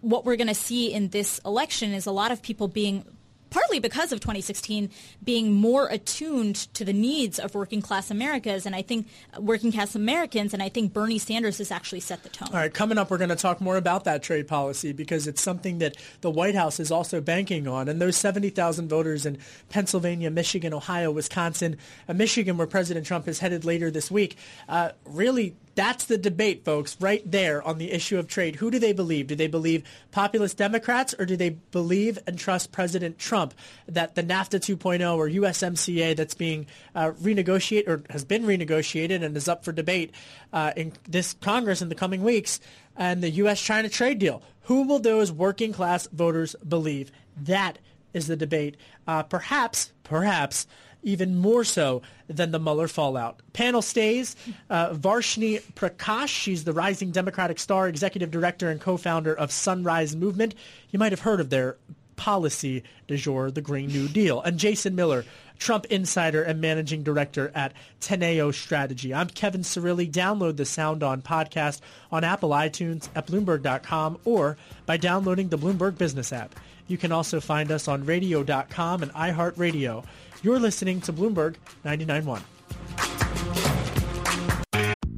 what 0.03 0.27
we're 0.27 0.37
going 0.37 0.49
to 0.49 0.55
see 0.55 0.93
in 0.93 1.09
this 1.09 1.41
election 1.47 1.95
is 1.95 2.05
a 2.05 2.13
lot 2.13 2.31
of 2.31 2.43
people 2.43 2.69
being 2.69 3.07
partly 3.55 3.79
because 3.79 4.11
of 4.11 4.19
2016 4.19 4.91
being 5.23 5.53
more 5.53 5.87
attuned 5.87 6.57
to 6.75 6.85
the 6.85 6.93
needs 6.93 7.39
of 7.39 7.55
working 7.55 7.81
class 7.81 8.11
Americans 8.11 8.67
and 8.67 8.75
I 8.75 8.83
think 8.83 9.07
uh, 9.33 9.41
working 9.41 9.71
class 9.71 9.95
Americans 9.95 10.53
and 10.53 10.61
I 10.61 10.69
think 10.69 10.93
Bernie 10.93 11.21
Sanders 11.21 11.59
has 11.59 11.71
actually 11.71 12.01
set 12.01 12.25
the 12.25 12.31
tone. 12.31 12.49
All 12.49 12.55
right, 12.59 12.75
coming 12.75 12.99
up 12.99 13.13
we're 13.13 13.19
going 13.19 13.31
to 13.31 13.37
talk 13.37 13.61
more 13.61 13.77
about 13.77 14.03
that 14.05 14.25
trade 14.25 14.49
policy 14.49 14.93
because 14.93 15.29
it's 15.29 15.41
something 15.41 15.79
that 15.79 15.97
the 16.21 16.31
White 16.31 16.57
House 16.57 16.81
is 16.81 16.91
also 16.91 17.21
banking 17.21 17.69
on 17.69 17.89
and 17.89 18.03
those 18.03 18.17
70,000 18.17 18.89
voters 18.89 19.25
in 19.25 19.39
Pennsylvania, 19.69 20.33
Michigan, 20.33 20.75
Ohio, 20.75 21.13
Wisconsin, 21.13 21.77
uh, 22.09 22.13
Michigan 22.13 22.57
where 22.57 22.67
President 22.67 23.07
Trump 23.07 23.29
is 23.29 23.39
headed 23.39 23.65
later 23.65 23.89
this 23.89 24.11
week 24.11 24.37
uh, 24.69 24.91
really 25.05 25.55
that's 25.75 26.05
the 26.05 26.19
debate, 26.19 26.65
folks, 26.65 26.97
right 27.01 27.23
there 27.29 27.63
on 27.63 27.79
the 27.79 27.93
issue 27.93 28.19
of 28.19 28.29
trade. 28.29 28.57
Who 28.57 28.71
do 28.71 28.79
they 28.79 28.93
believe? 28.93 29.27
Do 29.27 29.35
they 29.35 29.47
believe 29.47 29.85
populist 30.13 30.57
Democrats 30.57 31.15
or 31.19 31.27
do 31.27 31.37
they 31.37 31.51
believe 31.51 32.19
and 32.27 32.39
trust 32.39 32.73
President 32.73 33.19
Trump 33.19 33.55
that 33.87 34.15
the 34.15 34.23
NAFTA 34.23 34.61
2.0 34.61 35.17
or 35.17 35.29
USMCA 35.29 36.17
that's 36.17 36.35
being 36.35 36.67
uh, 36.95 37.13
renegotiated 37.13 37.89
or 37.89 38.03
has 38.11 38.25
been 38.25 38.45
renegotiated 38.45 39.23
and 39.23 39.37
is 39.37 39.49
up 39.49 39.65
for 39.65 39.73
debate 39.73 40.13
uh, 40.53 40.73
in 40.77 40.93
this 41.09 41.35
Congress 41.35 41.83
in 41.83 41.89
the 41.89 41.95
coming 41.95 42.23
weeks 42.23 42.61
and 42.97 43.23
the 43.23 43.31
U.S.-China 43.31 43.91
trade 43.91 44.19
deal? 44.19 44.43
Who 44.63 44.83
will 44.83 45.01
those 45.01 45.31
working 45.33 45.73
class 45.73 46.07
voters 46.13 46.55
believe? 46.67 47.11
That 47.37 47.79
is 48.13 48.29
the 48.29 48.37
debate. 48.37 48.77
Uh, 49.07 49.25
perhaps, 49.25 49.93
perhaps 50.05 50.67
even 51.05 51.37
more 51.37 51.63
so 51.63 52.03
than 52.27 52.51
the 52.51 52.59
Mueller 52.59 52.89
fallout. 52.89 53.41
Panel 53.53 53.83
stays. 53.83 54.35
Uh, 54.69 54.91
Varshini 54.91 55.63
Prakash, 55.75 56.29
she's 56.29 56.65
the 56.65 56.73
rising 56.73 57.11
Democratic 57.11 57.59
star, 57.59 57.87
executive 57.89 58.31
director 58.31 58.71
and 58.71 58.81
co-founder 58.81 59.35
of 59.35 59.53
Sunrise 59.53 60.17
Movement. 60.17 60.55
You 60.91 60.99
might 60.99 61.13
have 61.13 61.21
heard 61.21 61.41
of 61.41 61.51
their 61.51 61.77
policy 62.17 62.83
du 63.07 63.17
jour, 63.17 63.51
the 63.51 63.61
Green 63.61 63.89
New 63.89 64.09
Deal. 64.09 64.41
And 64.41 64.59
Jason 64.59 64.95
Miller, 64.95 65.25
Trump 65.59 65.87
insider 65.87 66.43
and 66.43 66.61
managing 66.61 67.03
director 67.03 67.51
at 67.55 67.73
Teneo 68.01 68.53
Strategy. 68.53 69.15
I'm 69.15 69.29
Kevin 69.29 69.63
Cirilli. 69.63 70.11
Download 70.11 70.57
the 70.57 70.65
Sound 70.65 71.03
On 71.03 71.23
podcast 71.23 71.81
on 72.13 72.25
Apple 72.25 72.51
iTunes 72.51 73.09
at 73.15 73.27
Bloomberg.com 73.27 74.19
or 74.25 74.57
by 74.87 74.97
downloading 74.97 75.49
the 75.49 75.59
Bloomberg 75.59 75.97
Business 75.99 76.33
app. 76.33 76.55
You 76.87 76.99
can 76.99 77.13
also 77.13 77.41
find 77.41 77.71
us 77.71 77.89
on 77.89 78.05
radio.com 78.05 79.03
and 79.03 79.13
iHeartRadio. 79.13 80.05
You're 80.43 80.59
listening 80.59 81.01
to 81.03 81.13
Bloomberg 81.13 81.57
99.1. 81.85 82.43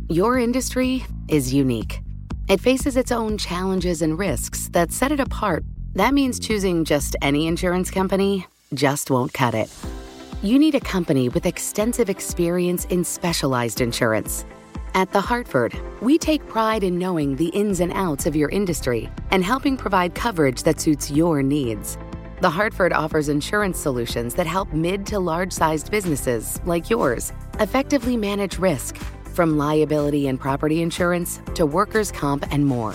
Your 0.08 0.38
industry 0.38 1.04
is 1.28 1.52
unique. 1.52 2.00
It 2.48 2.60
faces 2.60 2.96
its 2.96 3.10
own 3.10 3.38
challenges 3.38 4.02
and 4.02 4.16
risks 4.16 4.68
that 4.68 4.92
set 4.92 5.10
it 5.10 5.18
apart. 5.18 5.64
That 5.94 6.14
means 6.14 6.38
choosing 6.38 6.84
just 6.84 7.16
any 7.22 7.48
insurance 7.48 7.90
company 7.90 8.46
just 8.72 9.10
won't 9.10 9.32
cut 9.32 9.54
it. 9.54 9.68
You 10.42 10.58
need 10.58 10.74
a 10.74 10.80
company 10.80 11.30
with 11.30 11.46
extensive 11.46 12.10
experience 12.10 12.84
in 12.86 13.04
specialized 13.04 13.80
insurance. 13.80 14.44
At 14.92 15.10
The 15.10 15.20
Hartford, 15.20 15.74
we 16.02 16.18
take 16.18 16.46
pride 16.46 16.84
in 16.84 16.98
knowing 16.98 17.36
the 17.36 17.48
ins 17.48 17.80
and 17.80 17.90
outs 17.92 18.26
of 18.26 18.36
your 18.36 18.50
industry 18.50 19.10
and 19.30 19.42
helping 19.42 19.78
provide 19.78 20.14
coverage 20.14 20.62
that 20.64 20.78
suits 20.78 21.10
your 21.10 21.42
needs. 21.42 21.96
The 22.42 22.50
Hartford 22.50 22.92
offers 22.92 23.30
insurance 23.30 23.78
solutions 23.78 24.34
that 24.34 24.46
help 24.46 24.74
mid 24.74 25.06
to 25.06 25.18
large 25.18 25.52
sized 25.52 25.90
businesses 25.90 26.60
like 26.66 26.90
yours 26.90 27.32
effectively 27.58 28.18
manage 28.18 28.58
risk, 28.58 28.98
from 29.32 29.56
liability 29.56 30.28
and 30.28 30.38
property 30.38 30.82
insurance 30.82 31.40
to 31.54 31.64
workers' 31.64 32.12
comp 32.12 32.46
and 32.52 32.66
more. 32.66 32.94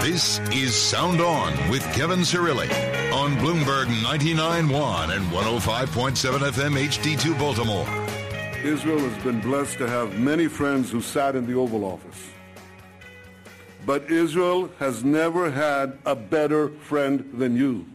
This 0.00 0.38
is 0.50 0.74
Sound 0.74 1.20
On 1.20 1.52
with 1.70 1.82
Kevin 1.94 2.20
Cirilli 2.20 2.70
on 3.12 3.34
Bloomberg 3.36 3.86
99.1 4.02 5.16
and 5.16 5.24
105.7 5.26 6.38
FM 6.38 6.76
HD2 6.88 7.38
Baltimore. 7.38 7.86
Israel 8.64 8.98
has 8.98 9.22
been 9.22 9.40
blessed 9.40 9.78
to 9.78 9.88
have 9.88 10.18
many 10.18 10.46
friends 10.46 10.90
who 10.90 11.00
sat 11.00 11.36
in 11.36 11.46
the 11.46 11.54
Oval 11.54 11.84
Office. 11.84 12.30
But 13.84 14.10
Israel 14.10 14.70
has 14.78 15.04
never 15.04 15.50
had 15.50 15.98
a 16.06 16.14
better 16.14 16.68
friend 16.68 17.30
than 17.34 17.56
you. 17.56 17.86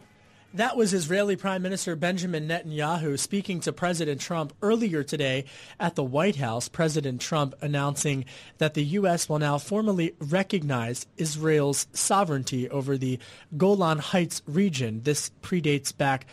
That 0.54 0.76
was 0.76 0.92
Israeli 0.92 1.36
Prime 1.36 1.62
Minister 1.62 1.94
Benjamin 1.94 2.48
Netanyahu 2.48 3.16
speaking 3.16 3.60
to 3.60 3.72
President 3.72 4.20
Trump 4.20 4.52
earlier 4.62 5.04
today 5.04 5.44
at 5.78 5.94
the 5.94 6.02
White 6.02 6.34
House. 6.34 6.68
President 6.68 7.20
Trump 7.20 7.54
announcing 7.62 8.24
that 8.58 8.74
the 8.74 8.82
U.S. 8.82 9.28
will 9.28 9.38
now 9.38 9.58
formally 9.58 10.12
recognize 10.18 11.06
Israel's 11.16 11.86
sovereignty 11.92 12.68
over 12.68 12.98
the 12.98 13.20
Golan 13.56 13.98
Heights 13.98 14.42
region. 14.44 15.02
This 15.04 15.30
predates 15.40 15.96
back 15.96 16.26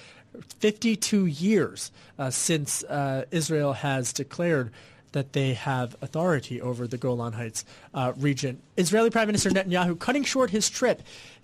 52 0.61 1.27
years 1.27 1.91
uh, 2.17 2.31
since 2.31 2.83
uh, 2.85 3.25
Israel 3.29 3.73
has 3.73 4.13
declared 4.13 4.71
that 5.11 5.33
they 5.33 5.53
have 5.53 5.95
authority 6.01 6.61
over 6.61 6.87
the 6.87 6.97
Golan 6.97 7.33
Heights 7.33 7.65
uh, 7.93 8.13
region. 8.17 8.61
Israeli 8.77 9.09
Prime 9.09 9.27
Minister 9.27 9.49
Netanyahu 9.49 9.99
cutting 9.99 10.23
short 10.23 10.49
his 10.49 10.69
trip 10.69 11.01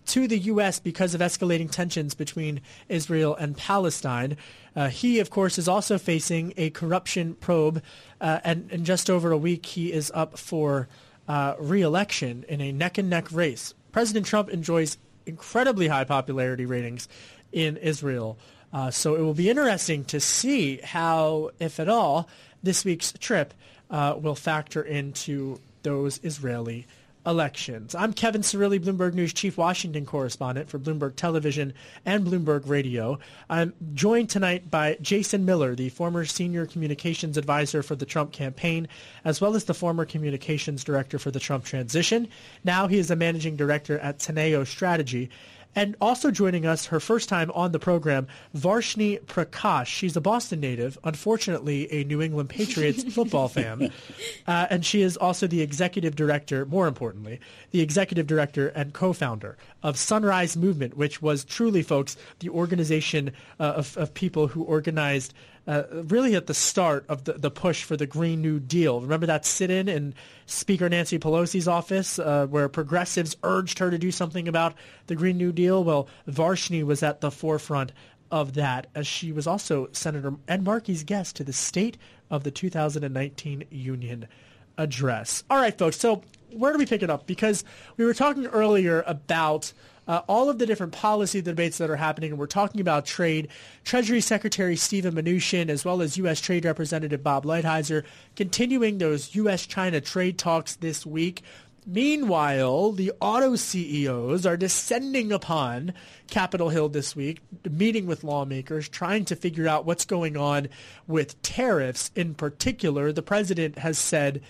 to 0.07 0.27
the 0.27 0.37
U.S. 0.39 0.79
because 0.79 1.13
of 1.13 1.21
escalating 1.21 1.69
tensions 1.69 2.13
between 2.13 2.61
Israel 2.89 3.35
and 3.35 3.57
Palestine. 3.57 4.37
Uh, 4.75 4.89
he, 4.89 5.19
of 5.19 5.29
course, 5.29 5.57
is 5.57 5.67
also 5.67 5.97
facing 5.97 6.53
a 6.57 6.69
corruption 6.71 7.35
probe, 7.35 7.81
uh, 8.19 8.39
and 8.43 8.71
in 8.71 8.85
just 8.85 9.09
over 9.09 9.31
a 9.31 9.37
week, 9.37 9.65
he 9.65 9.91
is 9.93 10.11
up 10.13 10.37
for 10.37 10.87
uh, 11.27 11.55
re-election 11.59 12.43
in 12.49 12.61
a 12.61 12.71
neck-and-neck 12.71 13.31
race. 13.31 13.73
President 13.91 14.25
Trump 14.25 14.49
enjoys 14.49 14.97
incredibly 15.25 15.87
high 15.87 16.03
popularity 16.03 16.65
ratings 16.65 17.07
in 17.51 17.77
Israel, 17.77 18.37
uh, 18.73 18.89
so 18.89 19.15
it 19.15 19.21
will 19.21 19.35
be 19.35 19.49
interesting 19.49 20.03
to 20.05 20.19
see 20.19 20.77
how, 20.77 21.51
if 21.59 21.79
at 21.79 21.87
all, 21.87 22.27
this 22.63 22.83
week's 22.83 23.11
trip 23.13 23.53
uh, 23.91 24.15
will 24.19 24.35
factor 24.35 24.81
into 24.81 25.59
those 25.83 26.19
Israeli 26.23 26.87
elections. 27.25 27.95
I'm 27.95 28.13
Kevin 28.13 28.41
Cirilli, 28.41 28.79
Bloomberg 28.79 29.13
News 29.13 29.33
Chief 29.33 29.57
Washington 29.57 30.05
Correspondent 30.05 30.69
for 30.69 30.79
Bloomberg 30.79 31.15
Television 31.15 31.73
and 32.05 32.25
Bloomberg 32.25 32.67
Radio. 32.67 33.19
I'm 33.49 33.73
joined 33.93 34.29
tonight 34.29 34.69
by 34.69 34.97
Jason 35.01 35.45
Miller, 35.45 35.75
the 35.75 35.89
former 35.89 36.25
Senior 36.25 36.65
Communications 36.65 37.37
Advisor 37.37 37.81
for 37.83 37.95
the 37.95 38.05
Trump 38.05 38.31
campaign, 38.31 38.87
as 39.23 39.39
well 39.39 39.55
as 39.55 39.65
the 39.65 39.73
former 39.73 40.05
Communications 40.05 40.83
Director 40.83 41.17
for 41.17 41.31
the 41.31 41.39
Trump 41.39 41.63
transition. 41.63 42.27
Now 42.63 42.87
he 42.87 42.97
is 42.97 43.09
a 43.09 43.15
Managing 43.15 43.55
Director 43.55 43.99
at 43.99 44.19
Teneo 44.19 44.65
Strategy. 44.67 45.29
And 45.75 45.95
also 45.99 46.31
joining 46.31 46.65
us, 46.65 46.87
her 46.87 46.99
first 46.99 47.29
time 47.29 47.51
on 47.51 47.71
the 47.71 47.79
program, 47.79 48.27
Varshini 48.55 49.21
Prakash. 49.21 49.87
She's 49.87 50.15
a 50.15 50.21
Boston 50.21 50.59
native, 50.59 50.97
unfortunately 51.03 51.91
a 51.91 52.03
New 52.03 52.21
England 52.21 52.49
Patriots 52.49 53.03
football 53.13 53.47
fan. 53.47 53.91
Uh, 54.47 54.67
and 54.69 54.85
she 54.85 55.01
is 55.01 55.17
also 55.17 55.47
the 55.47 55.61
executive 55.61 56.15
director, 56.15 56.65
more 56.65 56.87
importantly, 56.87 57.39
the 57.71 57.81
executive 57.81 58.27
director 58.27 58.67
and 58.69 58.93
co-founder 58.93 59.57
of 59.81 59.97
Sunrise 59.97 60.55
Movement, 60.55 60.95
which 60.95 61.21
was 61.21 61.43
truly, 61.43 61.81
folks, 61.81 62.17
the 62.39 62.49
organization 62.49 63.31
uh, 63.59 63.63
of, 63.63 63.97
of 63.97 64.13
people 64.13 64.47
who 64.47 64.63
organized 64.63 65.33
uh, 65.67 65.83
really 65.91 66.35
at 66.35 66.47
the 66.47 66.53
start 66.53 67.05
of 67.07 67.23
the, 67.23 67.33
the 67.33 67.51
push 67.51 67.83
for 67.83 67.95
the 67.95 68.05
Green 68.05 68.41
New 68.41 68.59
Deal. 68.59 69.01
Remember 69.01 69.25
that 69.27 69.45
sit-in 69.45 69.87
in 69.87 70.13
Speaker 70.45 70.89
Nancy 70.89 71.19
Pelosi's 71.19 71.67
office 71.67 72.19
uh, 72.19 72.47
where 72.47 72.67
progressives 72.67 73.35
urged 73.43 73.79
her 73.79 73.89
to 73.89 73.97
do 73.97 74.11
something 74.11 74.47
about 74.47 74.73
the 75.07 75.15
Green 75.15 75.37
New 75.37 75.51
Deal? 75.51 75.83
Well, 75.83 76.07
Varshini 76.27 76.83
was 76.83 77.01
at 77.03 77.21
the 77.21 77.31
forefront 77.31 77.91
of 78.31 78.53
that, 78.55 78.87
as 78.95 79.07
she 79.07 79.31
was 79.31 79.47
also 79.47 79.87
Senator 79.91 80.33
Ed 80.47 80.63
Markey's 80.63 81.03
guest 81.03 81.35
to 81.37 81.43
the 81.43 81.53
State 81.53 81.97
of 82.29 82.43
the 82.43 82.51
2019 82.51 83.65
Union 83.69 84.27
address. 84.77 85.43
All 85.49 85.57
right, 85.57 85.77
folks. 85.77 85.97
So 85.97 86.23
where 86.51 86.71
do 86.71 86.79
we 86.79 86.85
pick 86.85 87.03
it 87.03 87.09
up? 87.09 87.27
Because 87.27 87.63
we 87.95 88.05
were 88.05 88.13
talking 88.13 88.47
earlier 88.47 89.03
about 89.05 89.71
uh, 90.07 90.21
all 90.27 90.49
of 90.49 90.59
the 90.59 90.65
different 90.65 90.93
policy 90.93 91.41
debates 91.41 91.77
that 91.77 91.89
are 91.89 91.95
happening, 91.95 92.31
and 92.31 92.39
we're 92.39 92.47
talking 92.47 92.81
about 92.81 93.05
trade. 93.05 93.47
Treasury 93.83 94.21
Secretary 94.21 94.75
Steven 94.75 95.13
Mnuchin, 95.15 95.69
as 95.69 95.85
well 95.85 96.01
as 96.01 96.17
U.S. 96.17 96.41
Trade 96.41 96.65
Representative 96.65 97.23
Bob 97.23 97.45
Lighthizer, 97.45 98.03
continuing 98.35 98.97
those 98.97 99.35
U.S.-China 99.35 100.03
trade 100.03 100.37
talks 100.37 100.75
this 100.75 101.05
week. 101.05 101.43
Meanwhile, 101.85 102.93
the 102.93 103.11
auto 103.19 103.57
CEOs 103.57 104.45
are 104.45 104.55
descending 104.55 105.33
upon 105.33 105.93
Capitol 106.29 106.69
Hill 106.69 106.87
this 106.87 107.13
week, 107.13 107.41
meeting 107.69 108.05
with 108.05 108.23
lawmakers, 108.23 108.87
trying 108.87 109.25
to 109.25 109.35
figure 109.35 109.67
out 109.67 109.85
what's 109.85 110.05
going 110.05 110.37
on 110.37 110.69
with 111.07 111.41
tariffs 111.41 112.09
in 112.15 112.35
particular. 112.35 113.11
The 113.11 113.21
president 113.21 113.79
has 113.79 113.97
said 113.97 114.41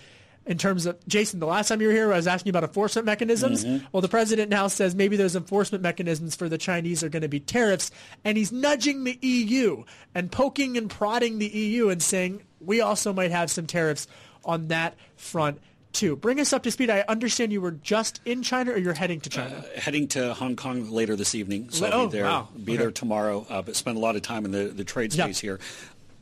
in 0.46 0.58
terms 0.58 0.86
of 0.86 0.98
Jason, 1.06 1.40
the 1.40 1.46
last 1.46 1.68
time 1.68 1.80
you 1.80 1.88
were 1.88 1.92
here, 1.92 2.12
I 2.12 2.16
was 2.16 2.26
asking 2.26 2.50
about 2.50 2.64
enforcement 2.64 3.06
mechanisms. 3.06 3.64
Mm-hmm. 3.64 3.86
Well, 3.92 4.00
the 4.00 4.08
president 4.08 4.50
now 4.50 4.68
says 4.68 4.94
maybe 4.94 5.16
those 5.16 5.36
enforcement 5.36 5.82
mechanisms 5.82 6.36
for 6.36 6.48
the 6.48 6.58
Chinese 6.58 7.02
are 7.02 7.08
going 7.08 7.22
to 7.22 7.28
be 7.28 7.40
tariffs, 7.40 7.90
and 8.24 8.36
he's 8.36 8.52
nudging 8.52 9.04
the 9.04 9.18
EU 9.22 9.84
and 10.14 10.30
poking 10.30 10.76
and 10.76 10.90
prodding 10.90 11.38
the 11.38 11.48
EU 11.48 11.88
and 11.88 12.02
saying 12.02 12.42
we 12.60 12.80
also 12.80 13.12
might 13.12 13.30
have 13.30 13.50
some 13.50 13.66
tariffs 13.66 14.06
on 14.44 14.68
that 14.68 14.94
front 15.16 15.60
too. 15.94 16.16
Bring 16.16 16.40
us 16.40 16.52
up 16.52 16.64
to 16.64 16.70
speed. 16.70 16.90
I 16.90 17.04
understand 17.08 17.52
you 17.52 17.60
were 17.60 17.70
just 17.70 18.20
in 18.24 18.42
China, 18.42 18.72
or 18.72 18.78
you're 18.78 18.94
heading 18.94 19.20
to 19.20 19.30
China. 19.30 19.56
Uh, 19.56 19.80
heading 19.80 20.08
to 20.08 20.34
Hong 20.34 20.56
Kong 20.56 20.90
later 20.90 21.16
this 21.16 21.34
evening, 21.34 21.70
so 21.70 21.86
oh, 21.86 21.90
I'll 21.90 22.06
be 22.06 22.12
there. 22.18 22.24
Wow. 22.24 22.48
Be 22.52 22.72
okay. 22.72 22.76
there 22.76 22.90
tomorrow, 22.90 23.46
uh, 23.48 23.62
but 23.62 23.76
spend 23.76 23.96
a 23.96 24.00
lot 24.00 24.16
of 24.16 24.22
time 24.22 24.44
in 24.44 24.50
the, 24.50 24.64
the 24.64 24.84
trade 24.84 25.12
space 25.12 25.38
here. 25.38 25.60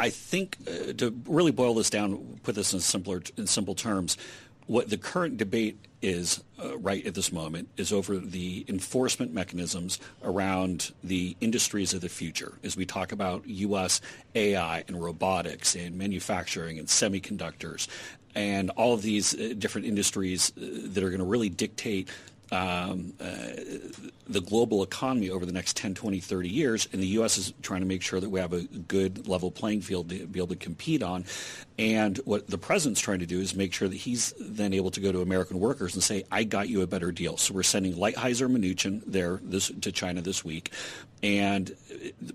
I 0.03 0.11
think 0.11 0.57
uh, 0.67 0.95
to 0.95 1.15
really 1.27 1.53
boil 1.53 1.75
this 1.75 1.89
down, 1.89 2.41
put 2.43 2.57
this 2.57 2.75
in 2.75 2.81
simpler 2.81 3.23
in 3.37 3.47
simple 3.47 3.77
terms, 3.77 4.17
what 4.67 4.91
the 4.91 4.97
current 4.97 5.37
debate 5.37 5.79
is 6.03 6.43
uh, 6.61 6.77
right 6.79 7.07
at 7.07 7.15
this 7.15 7.31
moment 7.31 7.69
is 7.77 7.93
over 7.93 8.17
the 8.17 8.65
enforcement 8.67 9.33
mechanisms 9.33 10.01
around 10.25 10.93
the 11.05 11.37
industries 11.41 11.95
of 11.95 12.01
the 12.01 12.09
future 12.09 12.55
as 12.65 12.77
we 12.77 12.85
talk 12.85 13.13
about 13.13 13.47
U.S. 13.47 14.01
AI 14.35 14.83
and 14.89 15.01
robotics 15.01 15.77
and 15.77 15.97
manufacturing 15.97 16.81
and 16.81 16.89
semiconductors 16.89 17.87
and 18.35 18.71
all 18.71 18.95
of 18.95 19.03
these 19.03 19.35
uh, 19.35 19.55
different 19.57 19.87
industries 19.87 20.53
uh, 20.57 20.63
that 20.87 21.05
are 21.05 21.11
going 21.11 21.21
to 21.21 21.25
really 21.25 21.49
dictate 21.49 22.09
um, 22.53 23.15
uh, 23.19 23.49
the 24.29 24.41
global 24.41 24.83
economy 24.83 25.31
over 25.31 25.47
the 25.47 25.53
next 25.53 25.77
10, 25.77 25.95
20, 25.95 26.21
30 26.21 26.49
years, 26.49 26.89
and 26.93 27.03
the 27.03 27.07
U.S. 27.09 27.39
is 27.39 27.53
trying 27.63 27.81
to 27.81 27.87
make 27.87 28.03
sure 28.03 28.21
that 28.21 28.29
we 28.29 28.41
have 28.41 28.53
a 28.53 28.63
good 28.63 29.27
level 29.27 29.51
playing 29.51 29.81
field 29.81 30.11
to 30.11 30.27
be 30.27 30.39
able 30.39 30.49
to 30.49 30.57
compete 30.57 31.03
on. 31.03 31.25
And 31.79 32.19
what 32.25 32.47
the 32.49 32.59
president's 32.59 33.01
trying 33.01 33.21
to 33.21 33.27
do 33.27 33.41
is 33.41 33.55
make 33.55 33.73
sure 33.73 33.89
that 33.89 33.97
he's 33.97 34.35
then 34.39 34.75
able 34.75 34.91
to 34.93 35.01
go 35.01 35.11
to 35.11 35.23
American 35.23 35.59
workers 35.59 35.95
and 35.95 36.03
say, 36.03 36.25
I 36.31 36.45
got 36.45 36.69
you 36.69 36.83
a 36.83 36.87
better 36.87 37.11
deal. 37.11 37.39
So 37.39 37.55
we're 37.55 37.63
sending 37.63 37.95
Lighthizer 37.95 38.51
Mnuchin 38.51 39.03
there 39.07 39.41
this, 39.43 39.73
to 39.81 39.91
China 39.91 40.21
this 40.21 40.45
week. 40.45 40.73
And 41.23 41.75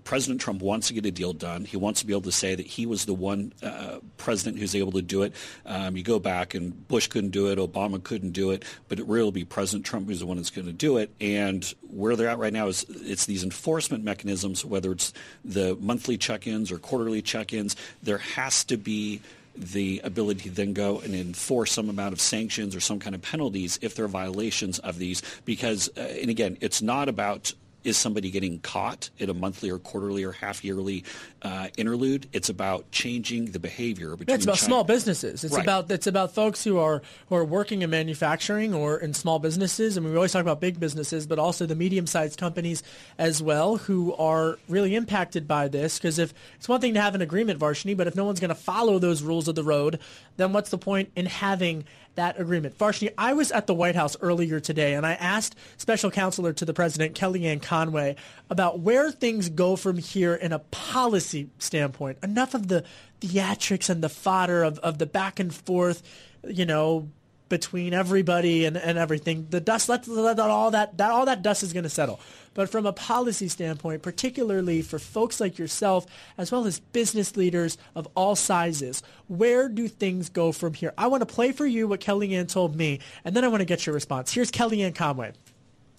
President 0.04 0.40
Trump 0.40 0.62
wants 0.62 0.88
to 0.88 0.94
get 0.94 1.04
a 1.06 1.10
deal 1.10 1.32
done. 1.32 1.64
He 1.64 1.76
wants 1.76 2.00
to 2.00 2.06
be 2.06 2.14
able 2.14 2.22
to 2.22 2.32
say 2.32 2.54
that 2.54 2.66
he 2.66 2.86
was 2.86 3.04
the 3.04 3.14
one 3.14 3.52
uh, 3.62 3.98
president 4.16 4.58
who's 4.58 4.74
able 4.74 4.92
to 4.92 5.02
do 5.02 5.22
it. 5.22 5.34
Um, 5.66 5.96
you 5.96 6.02
go 6.02 6.18
back 6.18 6.54
and 6.54 6.88
Bush 6.88 7.06
couldn't 7.06 7.30
do 7.30 7.48
it, 7.48 7.58
Obama 7.58 8.02
couldn't 8.02 8.30
do 8.30 8.50
it, 8.50 8.64
but 8.88 8.98
it 8.98 9.06
really 9.06 9.24
will 9.24 9.32
be 9.32 9.44
President 9.44 9.84
Trump 9.84 10.07
who's 10.08 10.20
the 10.20 10.26
one 10.26 10.36
that's 10.36 10.50
going 10.50 10.66
to 10.66 10.72
do 10.72 10.96
it. 10.96 11.10
And 11.20 11.64
where 11.90 12.16
they're 12.16 12.28
at 12.28 12.38
right 12.38 12.52
now 12.52 12.68
is 12.68 12.84
it's 12.88 13.26
these 13.26 13.44
enforcement 13.44 14.04
mechanisms, 14.04 14.64
whether 14.64 14.92
it's 14.92 15.12
the 15.44 15.76
monthly 15.80 16.18
check-ins 16.18 16.72
or 16.72 16.78
quarterly 16.78 17.22
check-ins. 17.22 17.76
There 18.02 18.18
has 18.18 18.64
to 18.64 18.76
be 18.76 19.20
the 19.56 20.00
ability 20.04 20.48
to 20.48 20.50
then 20.50 20.72
go 20.72 21.00
and 21.00 21.14
enforce 21.14 21.72
some 21.72 21.88
amount 21.88 22.12
of 22.12 22.20
sanctions 22.20 22.76
or 22.76 22.80
some 22.80 23.00
kind 23.00 23.14
of 23.14 23.22
penalties 23.22 23.78
if 23.82 23.94
there 23.94 24.04
are 24.04 24.08
violations 24.08 24.78
of 24.80 24.98
these. 24.98 25.22
Because, 25.44 25.88
uh, 25.96 26.00
and 26.00 26.30
again, 26.30 26.56
it's 26.60 26.80
not 26.80 27.08
about 27.08 27.52
is 27.88 27.96
somebody 27.96 28.30
getting 28.30 28.60
caught 28.60 29.10
in 29.18 29.30
a 29.30 29.34
monthly 29.34 29.70
or 29.70 29.78
quarterly 29.78 30.22
or 30.24 30.32
half 30.32 30.64
yearly 30.64 31.04
uh, 31.42 31.68
interlude? 31.76 32.28
It's 32.32 32.48
about 32.48 32.90
changing 32.92 33.46
the 33.52 33.58
behavior 33.58 34.14
between. 34.16 34.34
It's 34.34 34.44
about 34.44 34.56
China- 34.58 34.66
small 34.66 34.84
businesses. 34.84 35.42
It's 35.44 35.54
Right. 35.54 35.62
about 35.64 35.90
it's 35.90 36.06
about 36.06 36.34
folks 36.34 36.62
who 36.62 36.78
are 36.78 37.02
who 37.28 37.34
are 37.34 37.44
working 37.44 37.82
in 37.82 37.90
manufacturing 37.90 38.74
or 38.74 38.98
in 38.98 39.14
small 39.14 39.38
businesses. 39.38 39.96
I 39.96 40.00
mean, 40.00 40.10
we 40.10 40.16
always 40.16 40.32
talk 40.32 40.42
about 40.42 40.60
big 40.60 40.78
businesses, 40.78 41.26
but 41.26 41.38
also 41.38 41.66
the 41.66 41.74
medium-sized 41.74 42.38
companies 42.38 42.82
as 43.18 43.42
well, 43.42 43.76
who 43.78 44.14
are 44.16 44.58
really 44.68 44.94
impacted 44.94 45.48
by 45.48 45.68
this. 45.68 45.98
Because 45.98 46.18
if 46.18 46.34
it's 46.56 46.68
one 46.68 46.80
thing 46.80 46.94
to 46.94 47.00
have 47.00 47.14
an 47.14 47.22
agreement, 47.22 47.58
Varshini, 47.58 47.96
but 47.96 48.06
if 48.06 48.14
no 48.14 48.24
one's 48.24 48.40
going 48.40 48.50
to 48.50 48.54
follow 48.54 48.98
those 48.98 49.22
rules 49.22 49.48
of 49.48 49.54
the 49.54 49.64
road, 49.64 49.98
then 50.36 50.52
what's 50.52 50.70
the 50.70 50.78
point 50.78 51.10
in 51.16 51.26
having 51.26 51.84
that 52.14 52.40
agreement. 52.40 52.76
Varshini, 52.78 53.12
I 53.16 53.32
was 53.32 53.52
at 53.52 53.66
the 53.66 53.74
White 53.74 53.94
House 53.94 54.16
earlier 54.20 54.60
today 54.60 54.94
and 54.94 55.06
I 55.06 55.12
asked 55.14 55.54
Special 55.76 56.10
Counselor 56.10 56.52
to 56.54 56.64
the 56.64 56.74
President, 56.74 57.14
Kellyanne 57.14 57.62
Conway, 57.62 58.16
about 58.50 58.80
where 58.80 59.10
things 59.10 59.48
go 59.48 59.76
from 59.76 59.98
here 59.98 60.34
in 60.34 60.52
a 60.52 60.58
policy 60.58 61.48
standpoint. 61.58 62.18
Enough 62.22 62.54
of 62.54 62.68
the 62.68 62.84
theatrics 63.20 63.88
and 63.88 64.02
the 64.02 64.08
fodder 64.08 64.62
of, 64.62 64.78
of 64.80 64.98
the 64.98 65.06
back 65.06 65.38
and 65.38 65.54
forth, 65.54 66.02
you 66.44 66.66
know, 66.66 67.08
between 67.48 67.94
everybody 67.94 68.64
and, 68.64 68.76
and 68.76 68.98
everything. 68.98 69.46
The 69.50 69.60
dust, 69.60 69.88
let, 69.88 70.06
let 70.06 70.38
all 70.38 70.70
that, 70.72 70.98
that 70.98 71.10
all 71.10 71.26
that 71.26 71.42
dust 71.42 71.62
is 71.62 71.72
going 71.72 71.84
to 71.84 71.90
settle. 71.90 72.20
But 72.54 72.70
from 72.70 72.86
a 72.86 72.92
policy 72.92 73.48
standpoint, 73.48 74.02
particularly 74.02 74.82
for 74.82 74.98
folks 74.98 75.40
like 75.40 75.58
yourself, 75.58 76.06
as 76.36 76.50
well 76.50 76.66
as 76.66 76.80
business 76.80 77.36
leaders 77.36 77.78
of 77.94 78.08
all 78.14 78.34
sizes, 78.36 79.02
where 79.28 79.68
do 79.68 79.88
things 79.88 80.28
go 80.28 80.52
from 80.52 80.74
here? 80.74 80.92
I 80.98 81.06
want 81.06 81.20
to 81.22 81.26
play 81.26 81.52
for 81.52 81.66
you 81.66 81.86
what 81.86 82.00
Kellyanne 82.00 82.48
told 82.48 82.74
me, 82.76 83.00
and 83.24 83.36
then 83.36 83.44
I 83.44 83.48
want 83.48 83.60
to 83.60 83.64
get 83.66 83.86
your 83.86 83.94
response. 83.94 84.32
Here's 84.32 84.50
Kellyanne 84.50 84.94
Conway. 84.94 85.32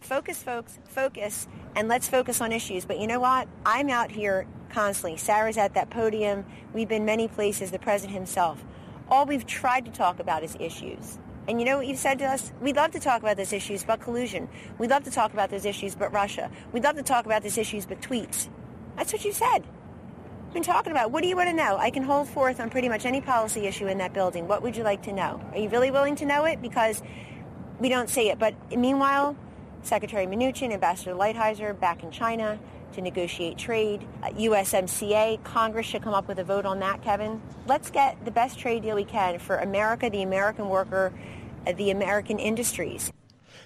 Focus, 0.02 0.42
folks, 0.42 0.80
focus, 0.86 1.48
and 1.76 1.88
let's 1.88 2.08
focus 2.08 2.42
on 2.42 2.52
issues. 2.52 2.86
But 2.86 3.00
you 3.00 3.08
know 3.08 3.20
what? 3.20 3.48
I'm 3.66 3.90
out 3.90 4.12
here 4.12 4.48
constantly. 4.70 5.18
Sarah's 5.18 5.58
at 5.58 5.74
that 5.74 5.90
podium. 5.90 6.46
We've 6.74 6.88
been 6.88 7.06
many 7.06 7.28
places, 7.28 7.72
the 7.72 7.80
president 7.80 8.16
himself. 8.16 8.64
All 9.10 9.26
we've 9.26 9.46
tried 9.46 9.86
to 9.86 9.92
talk 9.92 10.20
about 10.20 10.44
is 10.44 10.56
issues. 10.60 11.20
And 11.50 11.60
you 11.60 11.66
know 11.66 11.78
what 11.78 11.88
you've 11.88 11.98
said 11.98 12.20
to 12.20 12.26
us? 12.26 12.54
We'd 12.62 12.76
love 12.76 12.92
to 12.92 13.00
talk 13.00 13.24
about 13.24 13.36
those 13.36 13.54
issues, 13.54 13.84
but 13.84 14.02
collusion. 14.02 14.48
We'd 14.78 14.92
love 14.92 15.06
to 15.06 15.12
talk 15.12 15.34
about 15.34 15.50
those 15.50 15.66
issues, 15.66 15.96
but 15.96 16.14
Russia. 16.14 16.52
We'd 16.72 16.84
love 16.84 16.96
to 16.98 17.02
talk 17.02 17.26
about 17.26 17.42
those 17.42 17.58
issues, 17.58 17.88
but 17.88 18.00
tweets. 18.02 18.48
That's 18.96 19.12
what 19.12 19.26
you 19.26 19.34
said. 19.34 19.64
I've 20.48 20.54
been 20.54 20.62
talking 20.62 20.92
about. 20.92 21.10
What 21.10 21.24
do 21.24 21.28
you 21.28 21.36
want 21.36 21.50
to 21.50 21.56
know? 21.56 21.76
I 21.78 21.90
can 21.90 22.04
hold 22.04 22.30
forth 22.30 22.60
on 22.60 22.70
pretty 22.70 22.88
much 22.88 23.04
any 23.04 23.20
policy 23.20 23.66
issue 23.66 23.88
in 23.88 23.98
that 23.98 24.14
building. 24.14 24.48
What 24.48 24.62
would 24.62 24.78
you 24.78 24.84
like 24.84 25.02
to 25.04 25.12
know? 25.12 25.42
Are 25.52 25.58
you 25.58 25.70
really 25.70 25.90
willing 25.90 26.16
to 26.18 26.26
know 26.26 26.46
it? 26.46 26.62
Because 26.62 27.02
we 27.80 27.90
don't 27.90 28.12
see 28.12 28.30
it. 28.30 28.38
But 28.38 28.54
meanwhile, 28.78 29.36
Secretary 29.82 30.28
Mnuchin, 30.28 30.72
Ambassador 30.72 31.16
Lighthizer 31.16 31.80
back 31.80 32.04
in 32.04 32.12
China 32.12 32.60
to 32.93 33.02
negotiate 33.02 33.58
trade. 33.58 34.06
Uh, 34.23 34.30
USMCA, 34.30 35.43
Congress 35.43 35.86
should 35.86 36.02
come 36.02 36.13
up 36.13 36.28
with 36.28 36.39
a 36.39 36.43
vote 36.43 36.65
on 36.65 36.80
that, 36.80 37.02
Kevin. 37.04 37.41
Let's 37.67 37.89
get 37.89 38.23
the 38.25 38.32
best 38.32 38.60
trade 38.60 38.84
deal 38.84 38.95
we 38.95 39.06
can 39.06 39.39
for 39.39 39.58
America, 39.58 40.10
the 40.10 40.21
American 40.21 40.69
worker, 40.69 41.13
uh, 41.67 41.73
the 41.73 41.91
American 41.91 42.39
industries. 42.39 43.12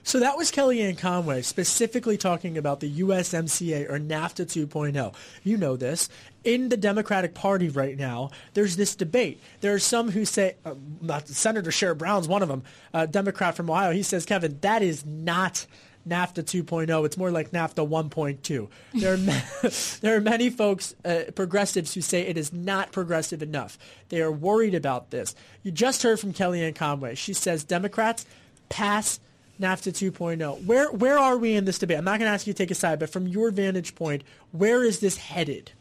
So 0.05 0.19
that 0.19 0.35
was 0.35 0.51
Kellyanne 0.51 0.97
Conway 0.97 1.41
specifically 1.43 2.17
talking 2.17 2.57
about 2.57 2.81
the 2.81 2.99
USMCA 2.99 3.89
or 3.89 3.99
NAFTA 3.99 4.45
2.0. 4.45 5.15
You 5.43 5.57
know 5.57 5.77
this. 5.77 6.09
In 6.43 6.67
the 6.67 6.75
Democratic 6.75 7.33
Party 7.33 7.69
right 7.69 7.97
now, 7.97 8.29
there's 8.53 8.75
this 8.75 8.95
debate. 8.95 9.39
There 9.61 9.73
are 9.73 9.79
some 9.79 10.11
who 10.11 10.25
say, 10.25 10.57
uh, 10.65 10.75
Senator 11.23 11.71
Sherrod 11.71 11.99
Brown's 11.99 12.27
one 12.27 12.41
of 12.41 12.49
them, 12.49 12.63
a 12.93 13.07
Democrat 13.07 13.55
from 13.55 13.69
Ohio. 13.69 13.91
He 13.93 14.03
says, 14.03 14.25
Kevin, 14.25 14.59
that 14.59 14.81
is 14.81 15.05
not 15.05 15.65
NAFTA 16.07 16.43
2.0. 16.43 17.05
It's 17.05 17.17
more 17.17 17.31
like 17.31 17.51
NAFTA 17.51 17.87
1.2. 17.87 18.69
There 18.93 19.13
are, 19.13 19.17
ma- 19.63 19.69
there 20.01 20.17
are 20.17 20.21
many 20.21 20.49
folks, 20.49 20.95
uh, 21.05 21.31
progressives, 21.35 21.93
who 21.93 22.01
say 22.01 22.21
it 22.21 22.37
is 22.37 22.51
not 22.51 22.91
progressive 22.91 23.41
enough. 23.41 23.77
They 24.09 24.21
are 24.21 24.31
worried 24.31 24.75
about 24.75 25.11
this. 25.11 25.35
You 25.63 25.71
just 25.71 26.03
heard 26.03 26.19
from 26.19 26.33
Kellyanne 26.33 26.75
Conway. 26.75 27.15
She 27.15 27.33
says 27.33 27.63
Democrats 27.63 28.25
pass 28.69 29.19
NAFTA 29.59 30.11
2.0. 30.11 30.65
Where 30.65 30.91
where 30.91 31.17
are 31.17 31.37
we 31.37 31.55
in 31.55 31.65
this 31.65 31.79
debate? 31.79 31.97
I'm 31.97 32.05
not 32.05 32.19
going 32.19 32.29
to 32.29 32.33
ask 32.33 32.47
you 32.47 32.53
to 32.53 32.57
take 32.57 32.71
a 32.71 32.75
side, 32.75 32.99
but 32.99 33.09
from 33.09 33.27
your 33.27 33.51
vantage 33.51 33.95
point, 33.95 34.23
where 34.51 34.83
is 34.83 34.99
this 34.99 35.17
headed? 35.17 35.71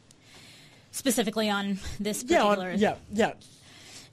Specifically 0.90 1.48
on 1.48 1.78
this 1.98 2.22
Yeah, 2.26 2.44
on, 2.44 2.78
yeah, 2.78 2.96
yeah. 3.12 3.32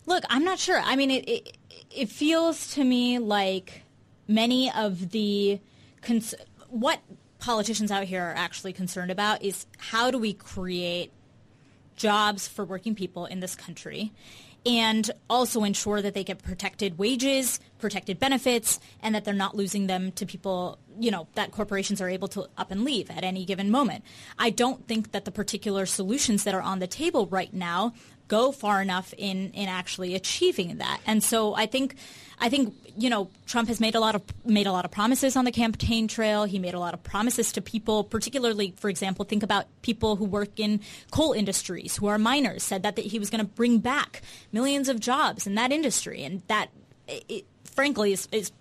Look, 0.06 0.24
I'm 0.30 0.45
not 0.45 0.60
sure. 0.60 0.82
I 0.84 0.95
mean, 0.95 1.12
it 1.12 1.28
it, 1.28 1.58
it 1.93 2.10
feels 2.10 2.74
to 2.76 2.84
me 2.84 3.19
like 3.19 3.84
many 4.28 4.72
of 4.72 5.12
the 5.12 5.60
cons- 6.01 6.35
what 6.69 6.99
politicians 7.39 7.91
out 7.91 8.03
here 8.03 8.23
are 8.23 8.35
actually 8.35 8.73
concerned 8.73 9.12
about 9.12 9.41
is 9.41 9.65
how 9.77 10.12
do 10.12 10.17
we 10.17 10.33
create 10.33 11.12
jobs 11.95 12.47
for 12.47 12.65
working 12.65 12.95
people 12.95 13.25
in 13.25 13.39
this 13.39 13.55
country 13.55 14.12
and 14.65 15.09
also 15.29 15.63
ensure 15.63 16.01
that 16.01 16.13
they 16.13 16.23
get 16.23 16.43
protected 16.43 16.97
wages, 16.97 17.59
protected 17.77 18.19
benefits, 18.19 18.79
and 19.01 19.15
that 19.15 19.23
they're 19.23 19.33
not 19.33 19.55
losing 19.55 19.88
them 19.88 20.12
to 20.12 20.25
people, 20.25 20.77
you 20.99 21.09
know, 21.12 21.27
that 21.35 21.51
corporations 21.51 22.01
are 22.01 22.09
able 22.09 22.27
to 22.27 22.45
up 22.57 22.69
and 22.69 22.83
leave 22.83 23.09
at 23.09 23.23
any 23.23 23.45
given 23.45 23.71
moment. 23.71 24.03
I 24.38 24.49
don't 24.49 24.85
think 24.85 25.12
that 25.13 25.23
the 25.23 25.31
particular 25.31 25.85
solutions 25.85 26.43
that 26.43 26.53
are 26.53 26.62
on 26.62 26.79
the 26.79 26.88
table 26.88 27.25
right 27.27 27.53
now 27.53 27.93
go 28.29 28.53
far 28.53 28.81
enough 28.81 29.13
in 29.17 29.51
in 29.51 29.67
actually 29.67 30.15
achieving 30.15 30.77
that. 30.77 31.01
And 31.05 31.21
so 31.21 31.53
I 31.53 31.65
think 31.65 31.95
I 32.39 32.47
think 32.47 32.73
you 32.95 33.09
know 33.09 33.29
Trump 33.45 33.67
has 33.67 33.81
made 33.81 33.95
a 33.95 33.99
lot 33.99 34.15
of 34.15 34.21
made 34.45 34.67
a 34.67 34.71
lot 34.71 34.85
of 34.85 34.91
promises 34.91 35.35
on 35.35 35.43
the 35.43 35.51
campaign 35.51 36.07
trail. 36.07 36.45
He 36.45 36.59
made 36.59 36.73
a 36.73 36.79
lot 36.79 36.93
of 36.93 37.03
promises 37.03 37.51
to 37.53 37.61
people, 37.61 38.05
particularly, 38.05 38.73
for 38.77 38.89
example, 38.89 39.25
think 39.25 39.43
about 39.43 39.65
people 39.81 40.15
who 40.15 40.23
work 40.23 40.57
in 40.57 40.79
coal 41.11 41.33
industries 41.33 41.97
who 41.97 42.07
are 42.07 42.17
miners. 42.17 42.63
Said 42.63 42.83
that, 42.83 42.95
that 42.95 43.05
he 43.05 43.19
was 43.19 43.29
going 43.29 43.43
to 43.45 43.51
bring 43.51 43.79
back 43.79 44.21
millions 44.53 44.87
of 44.87 45.01
jobs 45.01 45.45
in 45.45 45.55
that 45.55 45.73
industry, 45.73 46.23
and 46.23 46.41
that, 46.47 46.69
it, 47.07 47.45
frankly, 47.65 48.13
is, 48.13 48.29
is 48.31 48.51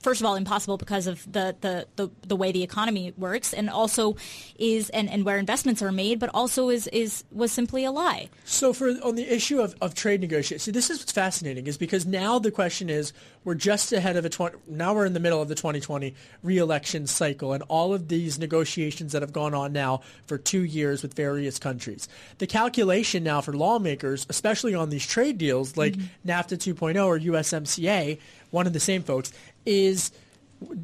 first 0.00 0.20
of 0.20 0.26
all 0.26 0.36
impossible 0.36 0.76
because 0.76 1.06
of 1.06 1.30
the, 1.30 1.56
the, 1.60 1.86
the, 1.96 2.10
the, 2.26 2.36
way 2.36 2.52
the 2.52 2.62
economy 2.62 3.12
works 3.16 3.52
and 3.52 3.68
also 3.68 4.16
is 4.58 4.90
and, 4.90 5.08
and 5.08 5.24
where 5.24 5.38
investments 5.38 5.82
are 5.82 5.92
made 5.92 6.18
but 6.18 6.30
also 6.32 6.68
is, 6.68 6.86
is 6.88 7.24
was 7.32 7.50
simply 7.50 7.84
a 7.84 7.90
lie 7.90 8.28
so 8.44 8.72
for 8.72 8.90
on 9.02 9.16
the 9.16 9.32
issue 9.32 9.60
of, 9.60 9.74
of 9.80 9.94
trade 9.94 10.20
negotiations 10.20 10.62
see 10.62 10.70
this 10.70 10.90
is 10.90 10.98
what's 11.00 11.12
fascinating 11.12 11.66
is 11.66 11.76
because 11.76 12.06
now 12.06 12.38
the 12.38 12.50
question 12.50 12.88
is 12.88 13.12
we're 13.44 13.54
just 13.54 13.92
ahead 13.92 14.16
of 14.16 14.24
a 14.24 14.28
20 14.28 14.56
now 14.68 14.94
we're 14.94 15.06
in 15.06 15.14
the 15.14 15.20
middle 15.20 15.42
of 15.42 15.48
the 15.48 15.54
2020 15.54 16.14
reelection 16.42 17.06
cycle 17.06 17.52
and 17.52 17.62
all 17.68 17.92
of 17.92 18.08
these 18.08 18.38
negotiations 18.38 19.12
that 19.12 19.22
have 19.22 19.32
gone 19.32 19.54
on 19.54 19.72
now 19.72 20.00
for 20.26 20.38
two 20.38 20.64
years 20.64 21.02
with 21.02 21.14
various 21.14 21.58
countries 21.58 22.08
the 22.38 22.46
calculation 22.46 23.24
now 23.24 23.40
for 23.40 23.52
lawmakers 23.52 24.26
especially 24.28 24.74
on 24.74 24.90
these 24.90 25.06
trade 25.06 25.38
deals 25.38 25.76
like 25.76 25.94
mm-hmm. 25.94 26.30
nafta 26.30 26.56
2.0 26.56 27.04
or 27.04 27.18
usmca 27.18 28.18
one 28.50 28.66
of 28.66 28.72
the 28.72 28.80
same 28.80 29.02
folks, 29.02 29.32
is 29.66 30.12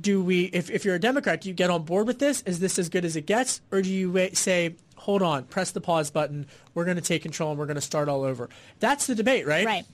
do 0.00 0.22
we, 0.22 0.44
if, 0.44 0.70
if 0.70 0.84
you're 0.84 0.94
a 0.94 1.00
Democrat, 1.00 1.40
do 1.40 1.48
you 1.48 1.54
get 1.54 1.70
on 1.70 1.82
board 1.82 2.06
with 2.06 2.18
this? 2.18 2.42
Is 2.42 2.60
this 2.60 2.78
as 2.78 2.88
good 2.88 3.04
as 3.04 3.16
it 3.16 3.26
gets? 3.26 3.60
Or 3.72 3.82
do 3.82 3.90
you 3.90 4.12
wait, 4.12 4.36
say, 4.36 4.76
hold 4.96 5.22
on, 5.22 5.44
press 5.44 5.72
the 5.72 5.80
pause 5.80 6.10
button, 6.10 6.46
we're 6.74 6.84
going 6.84 6.96
to 6.96 7.02
take 7.02 7.22
control 7.22 7.50
and 7.50 7.58
we're 7.58 7.66
going 7.66 7.74
to 7.74 7.80
start 7.80 8.08
all 8.08 8.22
over? 8.22 8.48
That's 8.78 9.06
the 9.06 9.14
debate, 9.14 9.46
right? 9.46 9.66
Right. 9.66 9.84